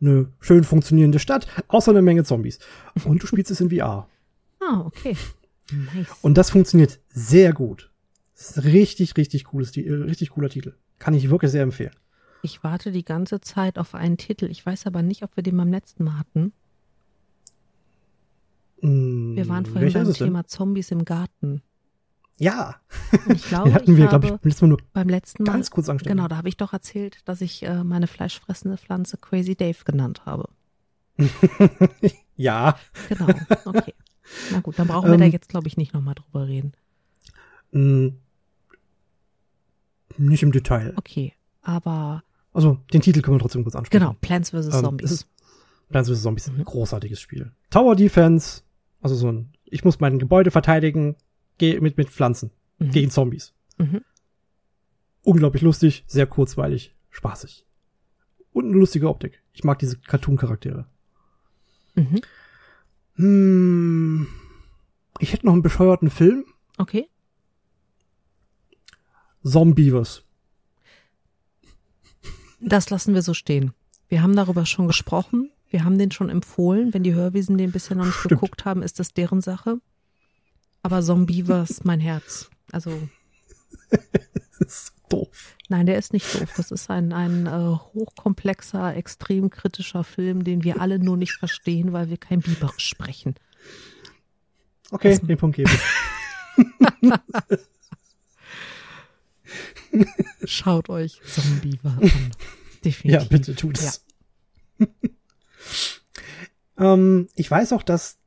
eine 0.00 0.28
schön 0.40 0.64
funktionierende 0.64 1.18
Stadt, 1.18 1.46
außer 1.68 1.90
eine 1.90 2.02
Menge 2.02 2.24
Zombies. 2.24 2.58
Und 3.04 3.22
du 3.22 3.26
spielst 3.28 3.50
es 3.50 3.60
in 3.60 3.70
VR. 3.70 4.08
Ah, 4.60 4.80
okay. 4.84 5.16
Nice. 5.70 6.08
Und 6.22 6.38
das 6.38 6.50
funktioniert 6.50 6.98
sehr 7.08 7.52
gut. 7.52 7.90
Richtig, 8.56 9.16
richtig 9.16 9.44
cooles, 9.44 9.76
äh, 9.76 9.92
richtig 9.92 10.30
cooler 10.30 10.48
Titel. 10.48 10.74
Kann 10.98 11.14
ich 11.14 11.30
wirklich 11.30 11.50
sehr 11.50 11.62
empfehlen. 11.62 11.94
Ich 12.42 12.62
warte 12.62 12.92
die 12.92 13.04
ganze 13.04 13.40
Zeit 13.40 13.78
auf 13.78 13.94
einen 13.94 14.16
Titel. 14.16 14.46
Ich 14.46 14.64
weiß 14.64 14.86
aber 14.86 15.02
nicht, 15.02 15.22
ob 15.24 15.36
wir 15.36 15.42
den 15.42 15.56
beim 15.56 15.70
letzten 15.70 16.04
Mal 16.04 16.18
hatten. 16.18 16.52
Mm, 18.80 19.36
wir 19.36 19.48
waren 19.48 19.66
vorhin 19.66 19.92
beim 19.92 20.12
Thema 20.12 20.46
Zombies 20.46 20.90
im 20.90 21.04
Garten. 21.04 21.62
Ja. 22.38 22.76
Und 23.26 23.36
ich 23.36 23.44
glaube, 23.48 23.70
den 23.70 23.74
hatten 23.74 23.96
wir, 23.96 24.06
glaube 24.06 24.26
ich, 24.26 24.32
letztes 24.32 24.62
Mal 24.62 24.68
nur 24.68 24.78
beim 24.92 25.08
letzten 25.08 25.44
Mal 25.44 25.52
ganz 25.52 25.70
kurz 25.70 25.88
angestellt. 25.88 26.16
Genau, 26.16 26.28
da 26.28 26.36
habe 26.36 26.48
ich 26.48 26.56
doch 26.56 26.72
erzählt, 26.72 27.18
dass 27.24 27.40
ich 27.40 27.62
äh, 27.64 27.84
meine 27.84 28.06
fleischfressende 28.06 28.76
Pflanze 28.76 29.16
Crazy 29.16 29.56
Dave 29.56 29.78
genannt 29.84 30.22
habe. 30.24 30.48
ja. 32.36 32.78
Genau, 33.08 33.26
okay. 33.64 33.94
Na 34.52 34.60
gut, 34.60 34.78
dann 34.78 34.88
brauchen 34.88 35.06
wir 35.06 35.14
ähm, 35.14 35.20
da 35.20 35.26
jetzt, 35.26 35.48
glaube 35.48 35.68
ich, 35.68 35.76
nicht 35.76 35.94
nochmal 35.94 36.14
drüber 36.14 36.46
reden. 36.46 36.72
Mh, 37.72 38.12
nicht 40.18 40.42
im 40.42 40.52
Detail. 40.52 40.92
Okay, 40.96 41.34
aber. 41.62 42.22
Also, 42.52 42.78
den 42.92 43.00
Titel 43.00 43.22
können 43.22 43.36
wir 43.36 43.40
trotzdem 43.40 43.62
kurz 43.62 43.76
ansprechen. 43.76 44.00
Genau, 44.00 44.16
Plants 44.20 44.50
vs. 44.50 44.66
Ähm, 44.66 44.72
Zombies. 44.72 45.26
Plants 45.88 46.10
vs. 46.10 46.22
Zombies 46.22 46.44
ist 46.44 46.52
ein 46.52 46.58
mhm. 46.58 46.64
großartiges 46.64 47.20
Spiel. 47.20 47.52
Tower 47.70 47.96
Defense, 47.96 48.62
also 49.00 49.14
so 49.14 49.30
ein, 49.30 49.52
ich 49.64 49.84
muss 49.84 50.00
mein 50.00 50.18
Gebäude 50.18 50.50
verteidigen, 50.50 51.16
mit, 51.60 51.96
mit 51.96 52.10
Pflanzen 52.10 52.50
mhm. 52.78 52.90
gegen 52.90 53.10
Zombies. 53.10 53.54
Mhm. 53.78 54.02
Unglaublich 55.22 55.62
lustig, 55.62 56.04
sehr 56.06 56.26
kurzweilig, 56.26 56.94
spaßig. 57.10 57.66
Und 58.52 58.66
eine 58.66 58.76
lustige 58.76 59.08
Optik. 59.08 59.42
Ich 59.52 59.64
mag 59.64 59.78
diese 59.78 59.98
Cartoon-Charaktere. 59.98 60.86
Mhm. 61.94 62.20
Hm, 63.14 64.26
ich 65.18 65.32
hätte 65.32 65.46
noch 65.46 65.52
einen 65.52 65.62
bescheuerten 65.62 66.10
Film. 66.10 66.44
Okay. 66.78 67.08
Zombievers. 69.42 70.24
Das 72.60 72.90
lassen 72.90 73.14
wir 73.14 73.22
so 73.22 73.34
stehen. 73.34 73.72
Wir 74.08 74.22
haben 74.22 74.34
darüber 74.34 74.66
schon 74.66 74.86
gesprochen. 74.86 75.50
Wir 75.70 75.84
haben 75.84 75.98
den 75.98 76.10
schon 76.10 76.30
empfohlen. 76.30 76.94
Wenn 76.94 77.02
die 77.02 77.14
Hörwiesen 77.14 77.58
den 77.58 77.72
bisher 77.72 77.96
noch 77.96 78.06
nicht 78.06 78.14
Stimmt. 78.14 78.40
geguckt 78.40 78.64
haben, 78.64 78.82
ist 78.82 78.98
das 78.98 79.12
deren 79.12 79.40
Sache. 79.40 79.80
Aber 80.88 81.02
Zombievers, 81.02 81.84
mein 81.84 82.00
Herz. 82.00 82.48
Also. 82.72 83.10
das 83.90 84.00
ist 84.58 84.92
doof. 85.10 85.54
Nein, 85.68 85.84
der 85.84 85.98
ist 85.98 86.14
nicht 86.14 86.34
doof. 86.34 86.50
Das 86.56 86.70
ist 86.70 86.88
ein, 86.88 87.12
ein 87.12 87.44
äh, 87.44 87.76
hochkomplexer, 87.92 88.96
extrem 88.96 89.50
kritischer 89.50 90.02
Film, 90.02 90.44
den 90.44 90.64
wir 90.64 90.80
alle 90.80 90.98
nur 90.98 91.18
nicht 91.18 91.34
verstehen, 91.34 91.92
weil 91.92 92.08
wir 92.08 92.16
kein 92.16 92.40
Biberisch 92.40 92.88
sprechen. 92.88 93.34
Okay, 94.90 95.10
das, 95.10 95.20
den 95.20 95.36
Punkt 95.36 95.56
gebe 95.56 95.70
ich. 95.70 95.80
Schaut 100.50 100.88
euch 100.88 101.20
Zombie 101.26 101.78
an. 101.82 101.98
Definitiv. 102.82 103.04
Ja, 103.04 103.24
bitte 103.24 103.54
tut 103.54 103.78
es. 103.78 104.06
Ja. 104.78 104.86
ähm, 106.94 107.28
ich 107.34 107.50
weiß 107.50 107.74
auch, 107.74 107.82
dass 107.82 108.17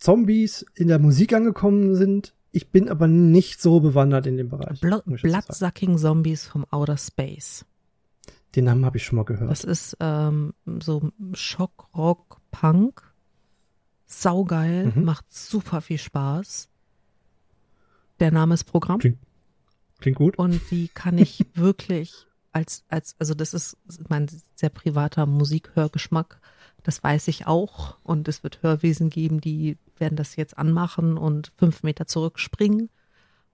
Zombies 0.00 0.64
in 0.74 0.88
der 0.88 0.98
Musik 0.98 1.32
angekommen 1.32 1.94
sind. 1.94 2.34
Ich 2.52 2.70
bin 2.70 2.88
aber 2.88 3.06
nicht 3.06 3.62
so 3.62 3.80
bewandert 3.80 4.26
in 4.26 4.36
dem 4.36 4.48
Bereich. 4.48 4.80
Bl 4.80 5.02
Bloodsucking 5.04 5.98
Zombies 5.98 6.46
vom 6.46 6.66
Outer 6.70 6.96
Space. 6.96 7.64
Den 8.56 8.64
Namen 8.64 8.84
habe 8.84 8.96
ich 8.96 9.04
schon 9.04 9.16
mal 9.16 9.24
gehört. 9.24 9.50
Das 9.50 9.62
ist 9.62 9.96
ähm, 10.00 10.54
so 10.80 11.12
Schock, 11.34 11.88
Rock, 11.94 12.40
Punk. 12.50 13.06
Saugeil, 14.06 14.86
mhm. 14.86 15.04
macht 15.04 15.32
super 15.32 15.80
viel 15.80 15.98
Spaß. 15.98 16.68
Der 18.18 18.32
Name 18.32 18.54
ist 18.54 18.64
Programm. 18.64 18.98
Klingt, 18.98 19.18
klingt 20.00 20.18
gut. 20.18 20.36
Und 20.36 20.60
die 20.72 20.88
kann 20.88 21.16
ich 21.16 21.46
wirklich 21.54 22.26
als, 22.52 22.84
als, 22.88 23.14
also 23.20 23.34
das 23.34 23.54
ist 23.54 23.76
mein 24.08 24.28
sehr 24.56 24.70
privater 24.70 25.26
Musikhörgeschmack. 25.26 26.40
Das 26.82 27.02
weiß 27.02 27.28
ich 27.28 27.46
auch. 27.46 27.96
Und 28.02 28.28
es 28.28 28.42
wird 28.42 28.62
Hörwesen 28.62 29.10
geben, 29.10 29.40
die 29.40 29.78
werden 29.98 30.16
das 30.16 30.36
jetzt 30.36 30.58
anmachen 30.58 31.16
und 31.18 31.52
fünf 31.56 31.82
Meter 31.82 32.06
zurückspringen. 32.06 32.90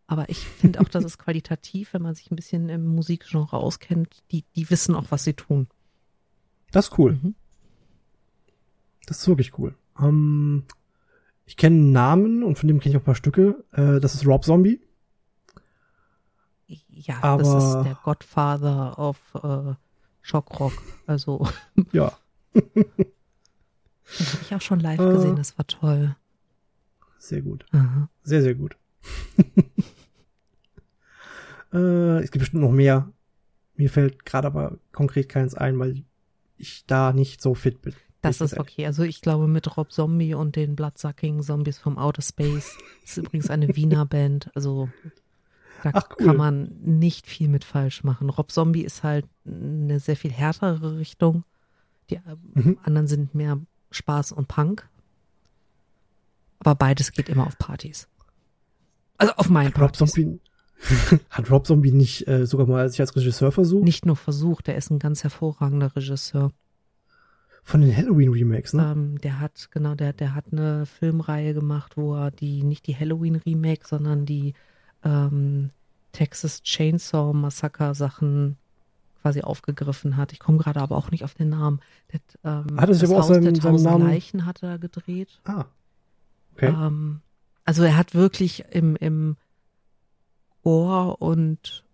Aber 0.06 0.28
ich 0.28 0.38
finde 0.38 0.80
auch, 0.80 0.88
dass 0.88 1.04
es 1.04 1.18
qualitativ, 1.18 1.92
wenn 1.92 2.02
man 2.02 2.14
sich 2.14 2.30
ein 2.30 2.36
bisschen 2.36 2.68
im 2.68 2.86
Musikgenre 2.86 3.56
auskennt, 3.56 4.22
die, 4.30 4.44
die 4.54 4.70
wissen 4.70 4.94
auch, 4.94 5.06
was 5.10 5.24
sie 5.24 5.34
tun. 5.34 5.66
Das 6.70 6.88
ist 6.88 6.98
cool. 6.98 7.18
Mhm. 7.22 7.34
Das 9.06 9.18
ist 9.18 9.28
wirklich 9.28 9.58
cool. 9.58 9.74
Ähm, 10.00 10.64
ich 11.44 11.56
kenne 11.56 11.76
einen 11.76 11.92
Namen 11.92 12.42
und 12.42 12.58
von 12.58 12.68
dem 12.68 12.80
kenne 12.80 12.92
ich 12.92 12.96
auch 12.96 13.02
ein 13.02 13.06
paar 13.06 13.14
Stücke. 13.14 13.64
Äh, 13.72 14.00
das 14.00 14.14
ist 14.14 14.26
Rob 14.26 14.44
Zombie. 14.44 14.80
Ja, 16.88 17.22
Aber, 17.22 17.42
das 17.42 17.64
ist 17.64 17.84
der 17.84 17.98
Godfather 18.02 18.98
of 18.98 19.18
äh, 19.42 19.74
Schockrock. 20.22 20.72
Also. 21.06 21.46
Ja. 21.92 22.12
Den 24.18 24.26
habe 24.32 24.42
ich 24.42 24.54
auch 24.54 24.60
schon 24.60 24.80
live 24.80 24.98
gesehen, 24.98 25.34
äh. 25.34 25.36
das 25.36 25.56
war 25.58 25.66
toll. 25.66 26.16
Sehr 27.18 27.42
gut. 27.42 27.64
Aha. 27.72 28.08
Sehr, 28.22 28.42
sehr 28.42 28.54
gut. 28.54 28.76
äh, 31.72 32.18
es 32.22 32.30
gibt 32.30 32.40
bestimmt 32.40 32.62
noch 32.62 32.72
mehr. 32.72 33.10
Mir 33.74 33.90
fällt 33.90 34.24
gerade 34.24 34.46
aber 34.46 34.78
konkret 34.92 35.28
keins 35.28 35.54
ein, 35.54 35.78
weil 35.78 36.04
ich 36.56 36.84
da 36.86 37.12
nicht 37.12 37.42
so 37.42 37.54
fit 37.54 37.82
bin. 37.82 37.94
Das 38.22 38.40
ist 38.40 38.58
okay. 38.58 38.86
Also 38.86 39.02
ich 39.02 39.20
glaube 39.20 39.46
mit 39.46 39.76
Rob 39.76 39.92
Zombie 39.92 40.34
und 40.34 40.56
den 40.56 40.74
Bloodsucking 40.74 41.42
Zombies 41.42 41.78
vom 41.78 41.98
Outer 41.98 42.22
Space. 42.22 42.76
Das 43.02 43.10
ist 43.10 43.18
übrigens 43.18 43.50
eine 43.50 43.74
Wiener 43.76 44.06
Band. 44.06 44.50
Also 44.54 44.88
da 45.82 45.90
Ach, 45.94 46.08
cool. 46.18 46.26
kann 46.26 46.36
man 46.36 46.72
nicht 46.80 47.26
viel 47.26 47.48
mit 47.48 47.64
falsch 47.64 48.04
machen. 48.04 48.30
Rob 48.30 48.50
Zombie 48.50 48.82
ist 48.82 49.02
halt 49.02 49.26
eine 49.44 50.00
sehr 50.00 50.16
viel 50.16 50.32
härtere 50.32 50.98
Richtung. 50.98 51.44
Die 52.10 52.18
mhm. 52.54 52.78
anderen 52.82 53.06
sind 53.06 53.34
mehr 53.34 53.60
Spaß 53.90 54.32
und 54.32 54.48
Punk. 54.48 54.88
Aber 56.60 56.74
beides 56.74 57.12
geht 57.12 57.28
immer 57.28 57.46
auf 57.46 57.58
Partys. 57.58 58.08
Also 59.18 59.34
auf 59.34 59.48
meinen 59.48 59.72
Partys. 59.72 60.00
Rob 60.00 60.10
Zombie, 60.10 60.40
Hat 61.30 61.50
Rob 61.50 61.66
Zombie 61.66 61.92
nicht 61.92 62.26
äh, 62.28 62.46
sogar 62.46 62.66
mal 62.66 62.88
sich 62.88 63.00
als 63.00 63.16
Regisseur 63.16 63.52
versucht? 63.52 63.84
Nicht 63.84 64.06
nur 64.06 64.16
versucht, 64.16 64.68
er 64.68 64.76
ist 64.76 64.90
ein 64.90 64.98
ganz 64.98 65.22
hervorragender 65.22 65.94
Regisseur. 65.94 66.52
Von 67.62 67.80
den 67.80 67.96
Halloween-Remakes, 67.96 68.74
ne? 68.74 68.92
Ähm, 68.92 69.20
der 69.20 69.40
hat, 69.40 69.70
genau, 69.72 69.94
der, 69.94 70.12
der 70.12 70.34
hat 70.34 70.46
eine 70.52 70.86
Filmreihe 70.86 71.52
gemacht, 71.52 71.96
wo 71.96 72.14
er 72.14 72.30
die, 72.30 72.62
nicht 72.62 72.86
die 72.86 72.96
Halloween-Remake, 72.96 73.86
sondern 73.86 74.24
die 74.24 74.54
ähm, 75.02 75.70
Texas 76.12 76.62
Chainsaw 76.62 77.32
Massacre 77.32 77.94
Sachen 77.94 78.56
quasi 79.26 79.40
aufgegriffen 79.42 80.16
hat. 80.16 80.32
Ich 80.32 80.38
komme 80.38 80.58
gerade 80.58 80.80
aber 80.80 80.96
auch 80.96 81.10
nicht 81.10 81.24
auf 81.24 81.34
den 81.34 81.48
Namen. 81.48 81.80
Der, 82.12 82.20
ähm, 82.44 82.80
hat 82.80 82.88
er 82.88 82.94
sich 82.94 83.08
aber 83.08 83.18
auch 83.18 83.26
seinen, 83.26 83.56
seinen 83.56 83.82
Namen... 83.82 84.06
Leichen 84.06 84.46
hat 84.46 84.62
er 84.62 84.78
gedreht. 84.78 85.40
Ah. 85.44 85.64
Okay. 86.54 86.68
Ähm, 86.68 87.22
also 87.64 87.82
er 87.82 87.96
hat 87.96 88.14
wirklich 88.14 88.66
im, 88.70 88.94
im 88.94 89.36
Ohr 90.62 91.20
und 91.20 91.84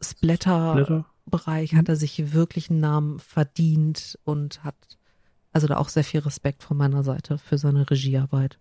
Splatter-Bereich 0.00 1.70
Splatter. 1.70 1.78
hat 1.78 1.88
er 1.88 1.96
sich 1.96 2.32
wirklich 2.32 2.70
einen 2.70 2.80
Namen 2.80 3.18
verdient 3.18 4.16
und 4.22 4.62
hat 4.62 4.76
also 5.52 5.66
da 5.66 5.78
auch 5.78 5.88
sehr 5.88 6.04
viel 6.04 6.20
Respekt 6.20 6.62
von 6.62 6.76
meiner 6.76 7.02
Seite 7.02 7.38
für 7.38 7.58
seine 7.58 7.90
Regiearbeit. 7.90 8.60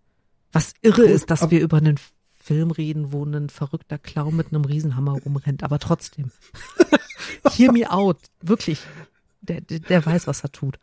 Was 0.51 0.73
irre 0.81 1.03
ist, 1.03 1.29
dass 1.29 1.51
wir 1.51 1.61
über 1.61 1.77
einen 1.77 1.97
Film 2.43 2.71
reden, 2.71 3.13
wo 3.13 3.23
ein 3.23 3.49
verrückter 3.49 3.97
Clown 3.97 4.35
mit 4.35 4.47
einem 4.47 4.65
Riesenhammer 4.65 5.13
rumrennt, 5.13 5.63
aber 5.63 5.79
trotzdem. 5.79 6.31
Hear 7.55 7.71
me 7.71 7.89
out. 7.89 8.17
Wirklich. 8.41 8.81
Der, 9.39 9.61
der, 9.61 9.79
der 9.79 10.05
weiß, 10.05 10.27
was 10.27 10.43
er 10.43 10.51
tut. 10.51 10.77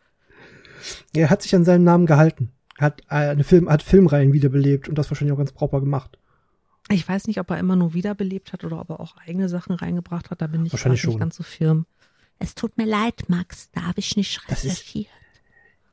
Er 1.14 1.28
hat 1.28 1.42
sich 1.42 1.54
an 1.54 1.66
seinen 1.66 1.84
Namen 1.84 2.06
gehalten. 2.06 2.50
Hat 2.78 3.02
eine 3.10 3.44
Film, 3.44 3.68
hat 3.68 3.82
Filmreihen 3.82 4.32
wiederbelebt 4.32 4.88
und 4.88 4.96
das 4.96 5.10
wahrscheinlich 5.10 5.34
auch 5.34 5.38
ganz 5.38 5.52
proper 5.52 5.80
gemacht. 5.80 6.18
Ich 6.88 7.06
weiß 7.06 7.26
nicht, 7.26 7.38
ob 7.38 7.50
er 7.50 7.58
immer 7.58 7.76
nur 7.76 7.92
wiederbelebt 7.92 8.54
hat 8.54 8.64
oder 8.64 8.80
ob 8.80 8.88
er 8.88 9.00
auch 9.00 9.18
eigene 9.18 9.50
Sachen 9.50 9.74
reingebracht 9.74 10.30
hat. 10.30 10.40
Da 10.40 10.46
bin 10.46 10.64
ich 10.64 10.72
wahrscheinlich 10.72 11.04
nicht 11.04 11.18
ganz 11.18 11.36
so 11.36 11.42
firm. 11.42 11.84
Es 12.38 12.54
tut 12.54 12.78
mir 12.78 12.86
leid, 12.86 13.28
Max, 13.28 13.70
da 13.72 13.82
habe 13.82 14.00
ich 14.00 14.16
nicht 14.16 14.48
recherchiert. 14.48 15.08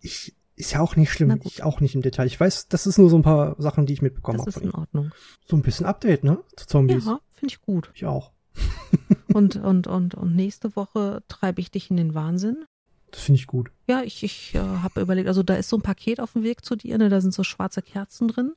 Ist, 0.02 0.30
ich, 0.30 0.36
ist 0.58 0.74
ja 0.74 0.82
auch 0.82 0.96
nicht 0.96 1.12
schlimm. 1.12 1.40
Ich 1.44 1.64
auch 1.64 1.80
nicht 1.80 1.96
im 1.96 2.02
Detail. 2.02 2.26
Ich 2.26 2.40
weiß, 2.40 2.68
das 2.68 2.88
ist 2.88 2.98
nur 2.98 3.10
so 3.10 3.16
ein 3.16 3.22
paar 3.22 3.56
Sachen, 3.60 3.86
die 3.86 3.94
ich 3.94 4.02
mitbekommen 4.02 4.40
habe. 4.40 4.52
Das 4.52 4.58
ist 4.58 4.64
in 4.64 4.72
Ordnung. 4.72 5.12
So 5.48 5.56
ein 5.56 5.62
bisschen 5.62 5.86
Update, 5.86 6.24
ne? 6.24 6.40
Zu 6.56 6.66
Zombies. 6.66 7.06
Ja, 7.06 7.20
finde 7.34 7.54
ich 7.54 7.62
gut. 7.62 7.92
Ich 7.94 8.06
auch. 8.06 8.32
und, 9.34 9.56
und, 9.56 9.86
und, 9.86 10.16
und 10.16 10.36
nächste 10.36 10.76
Woche 10.76 11.22
treibe 11.28 11.62
ich 11.62 11.70
dich 11.70 11.92
in 11.92 11.98
den 11.98 12.16
Wahnsinn. 12.16 12.66
Das 13.12 13.22
finde 13.22 13.40
ich 13.40 13.48
gut. 13.48 13.72
Ja, 13.88 14.02
ich, 14.02 14.24
ich 14.24 14.56
äh, 14.56 14.60
habe 14.60 15.00
überlegt, 15.00 15.28
also 15.28 15.44
da 15.44 15.56
ist 15.56 15.70
so 15.70 15.78
ein 15.78 15.84
Paket 15.84 16.20
auf 16.20 16.34
dem 16.34 16.44
Weg 16.44 16.66
zu 16.66 16.76
dir, 16.76 16.98
ne? 16.98 17.10
da 17.10 17.22
sind 17.22 17.34
so 17.34 17.44
schwarze 17.44 17.84
Kerzen 17.84 18.28
drin. 18.28 18.54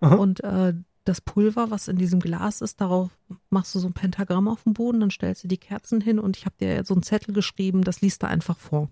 Aha. 0.00 0.14
Und 0.14 0.42
äh, 0.42 0.72
das 1.04 1.20
Pulver, 1.20 1.70
was 1.70 1.88
in 1.88 1.96
diesem 1.96 2.20
Glas 2.20 2.62
ist, 2.62 2.80
darauf 2.80 3.10
machst 3.50 3.74
du 3.74 3.78
so 3.78 3.88
ein 3.88 3.92
Pentagramm 3.92 4.48
auf 4.48 4.64
den 4.64 4.72
Boden, 4.72 5.00
dann 5.00 5.10
stellst 5.10 5.44
du 5.44 5.48
die 5.48 5.58
Kerzen 5.58 6.00
hin 6.00 6.18
und 6.18 6.36
ich 6.36 6.46
habe 6.46 6.56
dir 6.58 6.84
so 6.84 6.94
einen 6.94 7.02
Zettel 7.02 7.34
geschrieben, 7.34 7.84
das 7.84 8.00
liest 8.00 8.22
du 8.22 8.26
einfach 8.26 8.58
vor. 8.58 8.88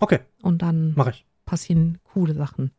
Okay. 0.00 0.20
Und 0.42 0.62
dann 0.62 0.92
Mach 0.96 1.08
ich. 1.08 1.24
passieren 1.44 1.98
coole 2.12 2.34
Sachen. 2.34 2.70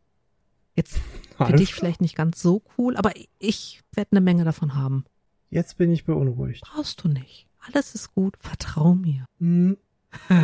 Jetzt 0.75 0.97
für 1.37 1.37
Alles 1.45 1.59
dich 1.61 1.73
vielleicht 1.73 2.01
nicht 2.01 2.15
ganz 2.15 2.41
so 2.41 2.61
cool, 2.77 2.97
aber 2.97 3.11
ich 3.39 3.81
werde 3.93 4.11
eine 4.11 4.21
Menge 4.21 4.43
davon 4.43 4.75
haben. 4.75 5.05
Jetzt 5.49 5.77
bin 5.77 5.91
ich 5.91 6.05
beunruhigt. 6.05 6.61
Brauchst 6.61 7.03
du 7.03 7.07
nicht. 7.07 7.47
Alles 7.59 7.95
ist 7.95 8.13
gut. 8.13 8.35
Vertrau 8.39 8.95
mir. 8.95 9.25
Hm. 9.39 9.77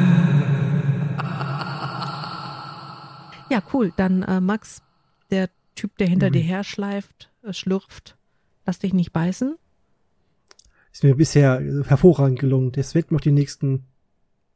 Ja, 3.50 3.62
cool. 3.74 3.94
Dann 3.98 4.24
äh, 4.24 4.42
Max, 4.42 4.82
der 5.30 5.50
Typ, 5.76 5.98
der 5.98 6.08
hinter 6.08 6.30
Mhm. 6.30 6.34
dir 6.34 6.42
her 6.42 6.64
schleift, 6.64 7.32
äh, 7.44 7.54
schlürft, 7.54 8.18
lass 8.66 8.80
dich 8.80 8.94
nicht 8.94 9.14
beißen. 9.14 9.56
Ist 10.92 11.04
mir 11.04 11.16
bisher 11.16 11.60
hervorragend 11.86 12.40
gelungen. 12.40 12.72
Das 12.72 12.96
wird 12.96 13.12
noch 13.12 13.22
die 13.22 13.32
nächsten 13.32 13.86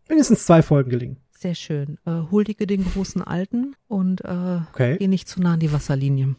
mindestens 0.07 0.45
zwei 0.45 0.61
Folgen 0.61 0.89
gelingen. 0.89 1.17
Sehr 1.39 1.53
schön. 1.53 1.99
Äh, 2.05 2.21
huldige 2.31 2.65
den 2.65 2.83
großen 2.83 3.21
Alten 3.21 3.75
und 3.87 4.21
äh, 4.25 4.61
Okay. 4.73 4.97
geh 4.97 5.07
nicht 5.07 5.27
zu 5.27 5.39
nah 5.39 5.53
an 5.53 5.59
die 5.59 5.71
Wasserlinie. 5.71 6.35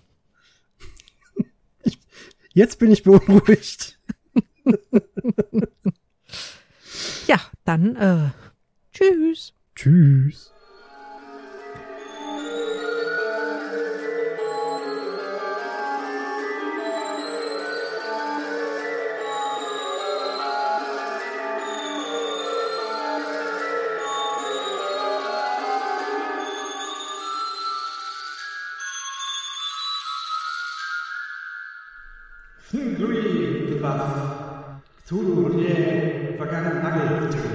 Jetzt 2.53 2.81
bin 2.81 2.91
ich 2.91 3.05
beunruhigt. 3.05 3.99
Ja, 7.27 7.41
dann 7.65 7.95
äh, 7.97 8.31
tschüss. 8.93 9.53
Tschüss. 9.77 10.53
Und 35.11 35.59
je, 35.59 36.37
vergangenen 36.37 36.83
Nagel. 36.83 37.48